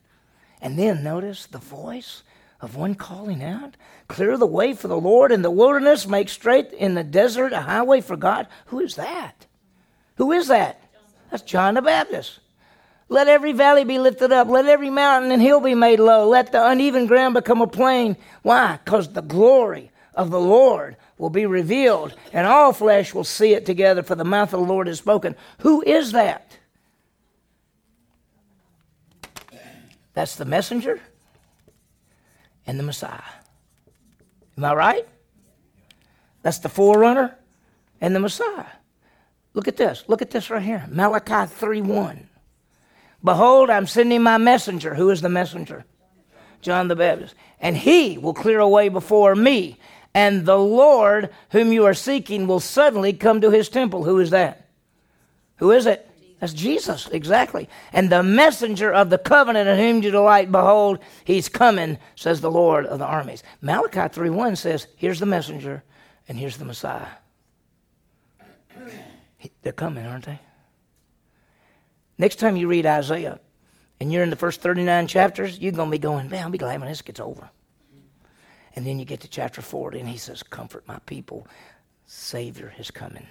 [0.61, 2.23] And then notice the voice
[2.61, 3.77] of one calling out
[4.09, 7.61] Clear the way for the Lord in the wilderness, make straight in the desert a
[7.61, 8.47] highway for God.
[8.67, 9.47] Who is that?
[10.19, 10.81] Who is that?
[11.31, 12.41] That's John the Baptist.
[13.09, 14.49] Let every valley be lifted up.
[14.49, 16.29] Let every mountain and hill be made low.
[16.29, 18.17] Let the uneven ground become a plain.
[18.43, 18.79] Why?
[18.85, 23.65] Because the glory of the Lord will be revealed, and all flesh will see it
[23.65, 25.35] together, for the mouth of the Lord has spoken.
[25.61, 26.59] Who is that?
[30.15, 31.01] That's the messenger
[32.67, 33.23] and the Messiah.
[34.57, 35.09] Am I right?
[36.43, 37.37] That's the forerunner
[38.01, 38.67] and the Messiah.
[39.59, 40.05] Look at this.
[40.07, 40.87] Look at this right here.
[40.89, 42.29] Malachi 3 1.
[43.25, 44.95] Behold, I'm sending my messenger.
[44.95, 45.85] Who is the messenger?
[46.63, 47.35] John the Baptist.
[47.59, 49.77] And he will clear a way before me.
[50.15, 54.05] And the Lord whom you are seeking will suddenly come to his temple.
[54.05, 54.69] Who is that?
[55.57, 56.09] Who is it?
[56.39, 57.69] That's Jesus, exactly.
[57.93, 62.49] And the messenger of the covenant in whom you delight, behold, he's coming, says the
[62.49, 63.43] Lord of the armies.
[63.61, 65.83] Malachi 3 1 says, Here's the messenger,
[66.29, 67.09] and here's the Messiah.
[69.63, 70.41] They're coming, aren't they?
[72.19, 73.39] Next time you read Isaiah
[74.01, 76.59] and you're in the first 39 chapters, you're going to be going, man, I'll be
[76.59, 77.51] glad when this gets over.
[78.75, 81.47] And then you get to chapter 40 and he says, Comfort my people.
[82.07, 83.27] Savior is coming.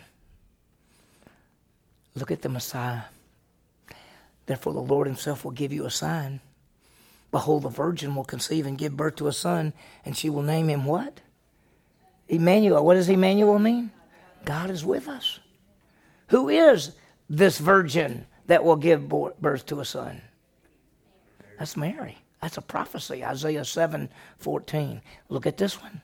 [2.15, 3.03] Look at the Messiah.
[4.45, 6.41] Therefore, the Lord Himself will give you a sign.
[7.31, 9.73] Behold, the virgin will conceive and give birth to a son,
[10.05, 11.19] and she will name him what?
[12.29, 12.85] Emmanuel.
[12.85, 13.91] What does Emmanuel mean?
[14.45, 15.39] God is with us.
[16.29, 16.91] Who is
[17.29, 20.21] this virgin that will give birth to a son?
[21.57, 22.17] That's Mary.
[22.41, 25.01] That's a prophecy, Isaiah 7 14.
[25.29, 26.01] Look at this one.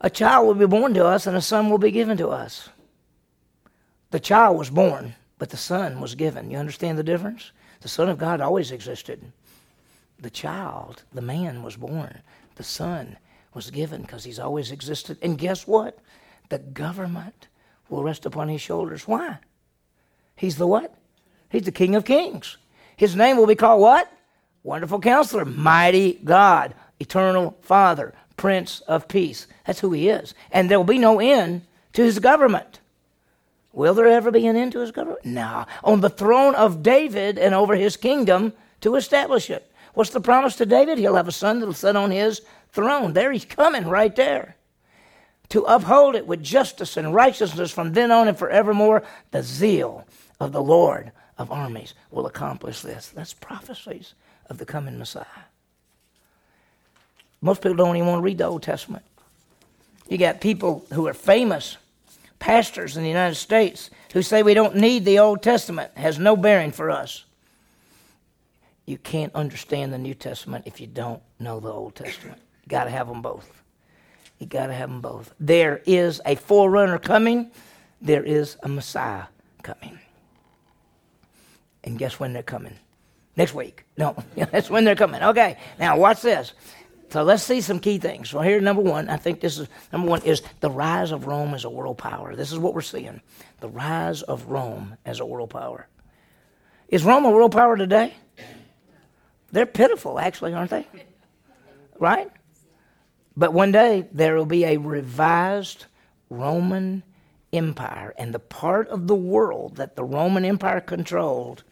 [0.00, 2.68] A child will be born to us, and a son will be given to us.
[4.14, 6.48] The child was born, but the Son was given.
[6.48, 7.50] You understand the difference?
[7.80, 9.20] The Son of God always existed.
[10.20, 12.20] The child, the man, was born.
[12.54, 13.16] The Son
[13.54, 15.18] was given because he's always existed.
[15.20, 15.98] And guess what?
[16.48, 17.48] The government
[17.94, 19.06] will rest upon his shoulders.
[19.06, 19.38] Why?
[20.36, 20.94] He's the what?
[21.48, 22.56] He's the King of Kings.
[22.96, 24.10] His name will be called what?
[24.62, 29.46] Wonderful Counselor, Mighty God, Eternal Father, Prince of Peace.
[29.66, 30.34] That's who he is.
[30.50, 32.80] And there will be no end to his government.
[33.72, 35.24] Will there ever be an end to his government?
[35.24, 35.66] No.
[35.82, 39.70] On the throne of David and over his kingdom to establish it.
[39.94, 40.98] What's the promise to David?
[40.98, 42.42] He'll have a son that'll sit on his
[42.72, 43.12] throne.
[43.12, 44.56] There he's coming right there.
[45.50, 50.06] To uphold it with justice and righteousness from then on and forevermore, the zeal
[50.40, 53.08] of the Lord of armies will accomplish this.
[53.08, 54.14] That's prophecies
[54.48, 55.24] of the coming Messiah.
[57.40, 59.04] Most people don't even want to read the Old Testament.
[60.08, 61.76] You got people who are famous
[62.38, 66.36] pastors in the United States who say we don't need the Old Testament has no
[66.36, 67.24] bearing for us.
[68.86, 72.40] You can't understand the New Testament if you don't know the Old Testament.
[72.68, 73.63] Got to have them both.
[74.38, 75.32] You got to have them both.
[75.38, 77.50] There is a forerunner coming.
[78.00, 79.24] There is a Messiah
[79.62, 79.98] coming.
[81.84, 82.74] And guess when they're coming?
[83.36, 83.84] Next week.
[83.96, 85.22] No, that's when they're coming.
[85.22, 86.52] Okay, now watch this.
[87.10, 88.30] So let's see some key things.
[88.30, 91.54] So here, number one, I think this is number one is the rise of Rome
[91.54, 92.34] as a world power.
[92.34, 93.20] This is what we're seeing:
[93.60, 95.86] the rise of Rome as a world power.
[96.88, 98.14] Is Rome a world power today?
[99.52, 100.86] They're pitiful, actually, aren't they?
[102.00, 102.30] Right?
[103.36, 105.86] But one day there will be a revised
[106.30, 107.02] Roman
[107.52, 111.62] Empire, and the part of the world that the Roman Empire controlled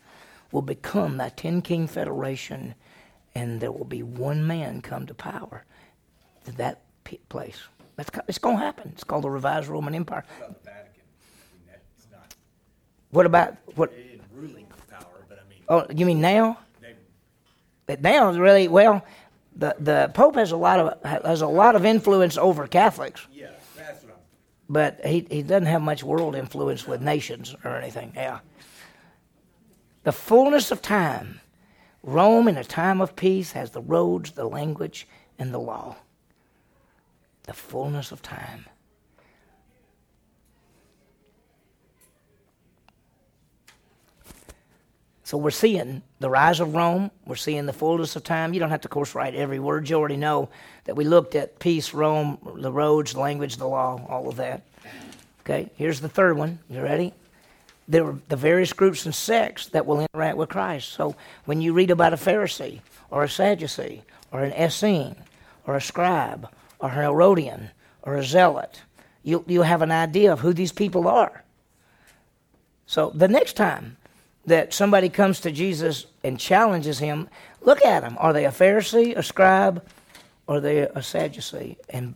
[0.51, 2.75] will become that ten king federation
[3.35, 5.65] and there will be one man come to power
[6.45, 6.83] to that
[7.29, 7.59] place.
[7.97, 8.91] That's, it's going to happen.
[8.95, 10.25] It's called the revised Roman Empire.
[10.39, 11.03] What about the Vatican?
[11.53, 12.35] I mean, not.
[13.11, 13.93] What about what?
[13.93, 15.59] In ruling power, but I mean.
[15.69, 16.59] Oh, you mean now?
[17.87, 19.05] They, now is really well.
[19.57, 23.27] The the Pope has a lot of has a lot of influence over Catholics.
[23.33, 24.11] yeah, that's I'm.
[24.69, 28.13] But he he doesn't have much world influence with nations or anything.
[28.15, 28.41] Yeah.
[30.05, 31.41] The fullness of time
[32.03, 35.07] Rome, in a time of peace, has the roads, the language,
[35.39, 35.97] and the law.
[37.45, 38.67] The fullness of time.
[45.33, 47.11] So we're seeing the rise of Rome.
[47.24, 48.53] We're seeing the fullness of time.
[48.53, 49.89] You don't have to, of course, write every word.
[49.89, 50.51] You already know
[50.85, 54.61] that we looked at peace, Rome, the roads, the language, the law, all of that.
[55.41, 56.59] Okay, here's the third one.
[56.68, 57.14] You ready?
[57.89, 60.91] There are the various groups and sects that will interact with Christ.
[60.91, 61.16] So
[61.47, 62.80] when you read about a Pharisee
[63.11, 64.03] or a Sadducee
[64.33, 65.16] or an Essene
[65.66, 66.47] or a scribe
[66.78, 67.70] or a Herodian
[68.03, 68.83] or a zealot,
[69.22, 71.43] you, you have an idea of who these people are.
[72.85, 73.97] So the next time
[74.47, 77.28] that somebody comes to Jesus and challenges him,
[77.61, 78.16] look at them.
[78.18, 79.84] Are they a Pharisee, a scribe,
[80.47, 81.76] or are they a Sadducee?
[81.90, 82.14] And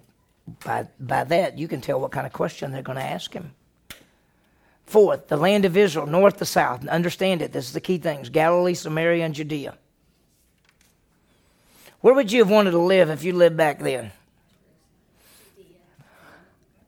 [0.65, 3.53] by, by that, you can tell what kind of question they're going to ask him.
[4.87, 6.87] Fourth, the land of Israel, north to south.
[6.87, 7.53] Understand it.
[7.53, 9.77] This is the key things Galilee, Samaria, and Judea.
[12.01, 14.13] Where would you have wanted to live if you lived back then?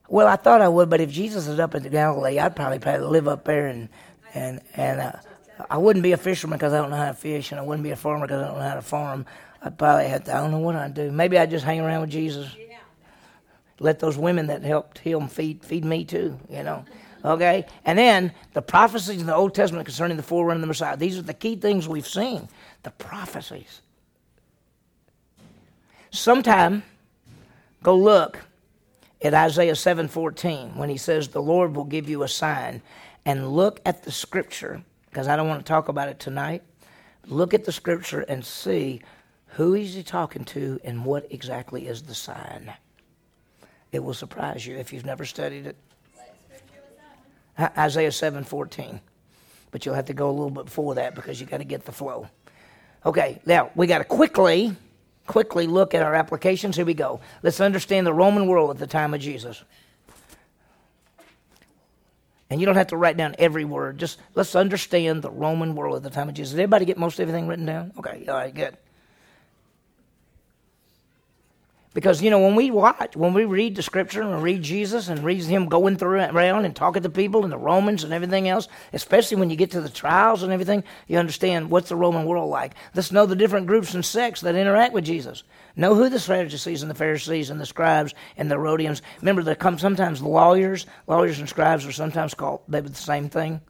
[0.08, 3.08] Well, I thought I would, but if Jesus is up in Galilee, I'd probably probably
[3.08, 3.88] live up there, and
[4.32, 5.12] and and uh,
[5.70, 7.82] I wouldn't be a fisherman because I don't know how to fish, and I wouldn't
[7.82, 9.26] be a farmer because I don't know how to farm.
[9.62, 10.36] I'd probably have to.
[10.36, 11.10] I don't know what I'd do.
[11.10, 12.54] Maybe I'd just hang around with Jesus.
[13.80, 16.38] Let those women that helped him feed feed me too.
[16.48, 16.84] You know.
[17.24, 20.96] Okay, and then the prophecies in the Old Testament concerning the forerunner of the Messiah.
[20.96, 22.48] These are the key things we've seen.
[22.84, 23.80] The prophecies.
[26.10, 26.84] Sometime,
[27.82, 28.38] go look
[29.20, 32.82] at Isaiah 7:14 when he says the Lord will give you a sign
[33.24, 34.82] and look at the scripture
[35.18, 36.62] because I don't want to talk about it tonight.
[37.26, 39.02] Look at the scripture and see
[39.46, 42.72] who is he talking to and what exactly is the sign.
[43.90, 45.76] It will surprise you if you've never studied it.
[47.76, 49.00] Isaiah 7:14.
[49.72, 51.84] But you'll have to go a little bit before that because you got to get
[51.84, 52.28] the flow.
[53.04, 54.76] Okay, now we got to quickly
[55.26, 56.76] quickly look at our applications.
[56.76, 57.18] Here we go.
[57.42, 59.64] Let's understand the Roman world at the time of Jesus.
[62.50, 63.98] And you don't have to write down every word.
[63.98, 66.52] Just let's understand the Roman world at the time of Jesus.
[66.52, 67.92] Did everybody get most everything written down?
[67.98, 68.76] Okay, all right, good.
[71.98, 75.24] Because, you know, when we watch, when we read the scripture and read Jesus and
[75.24, 78.68] read him going through around and talking to people and the Romans and everything else,
[78.92, 82.50] especially when you get to the trials and everything, you understand what's the Roman world
[82.50, 82.76] like.
[82.94, 85.42] Let's know the different groups and sects that interact with Jesus.
[85.74, 89.02] Know who the Sadducees and the Pharisees and the scribes and the Herodians.
[89.20, 90.86] Remember, there come sometimes lawyers.
[91.08, 93.60] Lawyers and scribes are sometimes called, they were the same thing.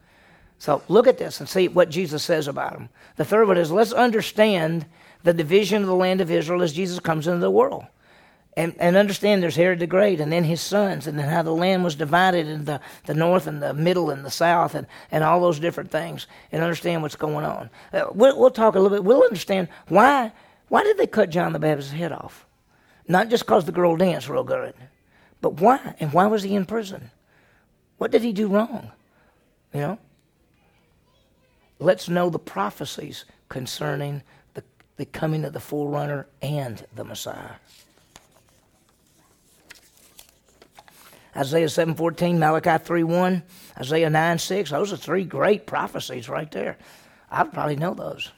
[0.59, 2.89] So look at this and see what Jesus says about them.
[3.15, 4.85] The third one is let's understand
[5.23, 7.85] the division of the land of Israel as Jesus comes into the world
[8.59, 11.53] and, and understand there's Herod the Great and then his sons, and then how the
[11.53, 15.23] land was divided into the, the north and the middle and the south, and, and
[15.23, 17.69] all those different things, and understand what's going on.
[17.93, 19.05] Uh, we'll, we'll talk a little bit.
[19.05, 20.33] We'll understand why
[20.67, 22.45] why did they cut John the Baptist's head off?
[23.07, 24.73] Not just because the girl danced real good,
[25.39, 25.95] but why?
[26.01, 27.11] And why was he in prison?
[27.97, 28.91] What did he do wrong?
[29.73, 29.99] You know?
[31.79, 34.21] Let's know the prophecies concerning
[34.53, 34.65] the,
[34.97, 37.55] the coming of the forerunner and the Messiah.
[41.39, 43.41] Isaiah 7.14, Malachi 3.1,
[43.79, 44.69] Isaiah 9.6.
[44.69, 46.77] Those are three great prophecies right there.
[47.31, 48.29] I probably know those.